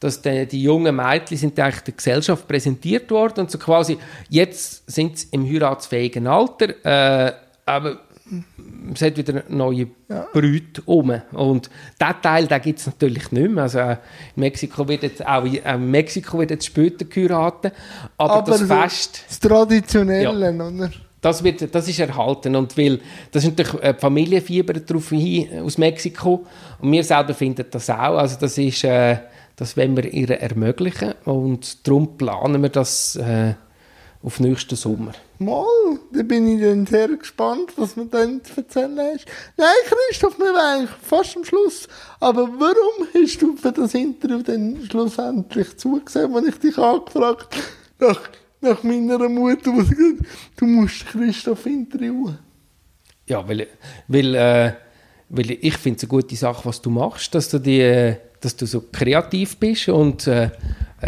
[0.00, 4.90] dass die, die jungen Mädchen sind eigentlich der Gesellschaft präsentiert worden und so quasi jetzt
[4.90, 7.32] sind sie im heiratsfähigen Alter, äh,
[7.66, 7.98] aber
[8.94, 10.26] es hat wieder neue ja.
[10.32, 11.12] Brüte um.
[11.32, 11.70] Und
[12.00, 13.64] diesen Teil gibt es natürlich nicht mehr.
[13.64, 13.92] Also, äh,
[14.36, 17.72] in Mexiko wird jetzt, auch in äh, Mexiko wird jetzt später geheiratet.
[18.16, 19.24] Aber, aber das Fest...
[19.28, 20.90] Das Traditionelle, ja, oder?
[21.20, 22.54] Das, wird, das ist erhalten.
[22.54, 23.00] Und weil,
[23.32, 26.46] das ist natürlich äh, Familienfieber darauf hin, aus Mexiko.
[26.80, 28.18] Und wir selber finden das auch.
[28.18, 28.84] Also das ist...
[28.84, 29.18] Äh,
[29.58, 31.12] das wollen wir ihr ermöglichen.
[31.24, 33.16] Und darum planen wir das...
[33.16, 33.54] Äh,
[34.22, 35.12] auf nächsten Sommer.
[35.38, 35.64] Mal,
[36.12, 39.26] da bin ich dann sehr gespannt, was man dann zu erzählen hast.
[39.56, 41.86] Nein, Christoph, wir waren eigentlich fast am Schluss.
[42.18, 47.56] Aber warum hast du für das Interview dann schlussendlich zugesehen, wenn ich dich angefragt
[48.00, 48.20] nach,
[48.60, 50.22] nach meiner Mutter, was gesagt
[50.56, 52.38] du musst Christoph interviewen?
[53.28, 53.68] Ja, weil,
[54.08, 54.72] weil, äh,
[55.28, 58.66] weil ich finde es eine gute Sache, was du machst, dass du, die, dass du
[58.66, 60.50] so kreativ bist und äh,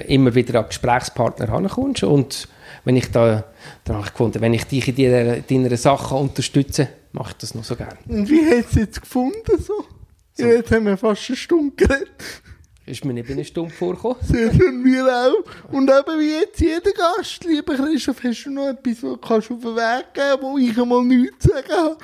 [0.06, 2.48] immer wieder an Gesprächspartner herankommst und
[2.84, 3.44] wenn ich da
[3.84, 7.76] danach gefunden, wenn ich dich in deiner, deiner Sache unterstütze, mache ich das noch so
[7.76, 7.98] gerne.
[8.08, 9.84] Und wie hast du es jetzt gefunden so?
[10.32, 10.44] so.
[10.44, 12.08] Ja, jetzt haben wir fast eine Stunde geredet.
[12.86, 14.16] Ist mir nicht eine Stunde vorgekommen.
[14.22, 15.72] Sehr schön, wir auch.
[15.72, 19.54] Und eben wie jetzt jeder Gast, lieber Christoph, hast du noch etwas, was kannst du
[19.54, 21.96] auf den Weg geben wo ich einmal nichts sagen kann?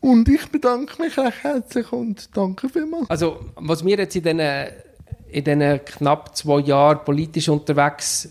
[0.00, 3.10] Und ich bedanke mich recht herzlich und danke vielmals.
[3.10, 4.40] Also, was mir jetzt in diesen,
[5.30, 8.30] in diesen knapp zwei Jahren politisch unterwegs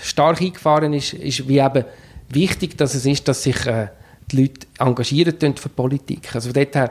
[0.00, 1.84] stark eingefahren ist, ist wie eben
[2.30, 3.88] wichtig, dass es ist, dass sich äh,
[4.30, 6.34] die Leute engagieren für Politik.
[6.34, 6.90] Also von daher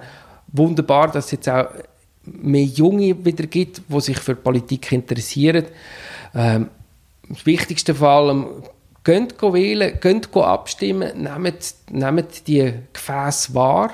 [0.52, 1.70] wunderbar, dass es jetzt auch
[2.26, 5.66] mehr Junge wieder gibt, die sich für Politik interessieren.
[6.36, 6.70] Ähm,
[7.28, 8.48] das Wichtigste vor allem,
[9.04, 13.92] geht wählen, geht abstimmen, nehmt, nehmt die Gefäße wahr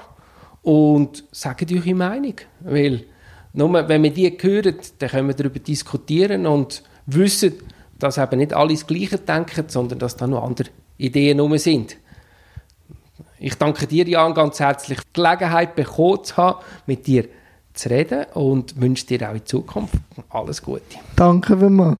[0.67, 2.33] und sagt eure Meinung.
[2.59, 3.05] Weil
[3.53, 7.53] nur wenn wir die hören, dann können wir darüber diskutieren und wissen,
[7.97, 11.95] dass eben nicht alle das Gleiche denken, sondern dass da noch andere Ideen rum sind.
[13.39, 17.29] Ich danke dir, Jan, ganz herzlich, die Gelegenheit bekommen zu haben, mit dir
[17.73, 19.93] zu reden und wünsche dir auch in Zukunft
[20.29, 20.81] alles Gute.
[21.15, 21.95] Danke vielmals.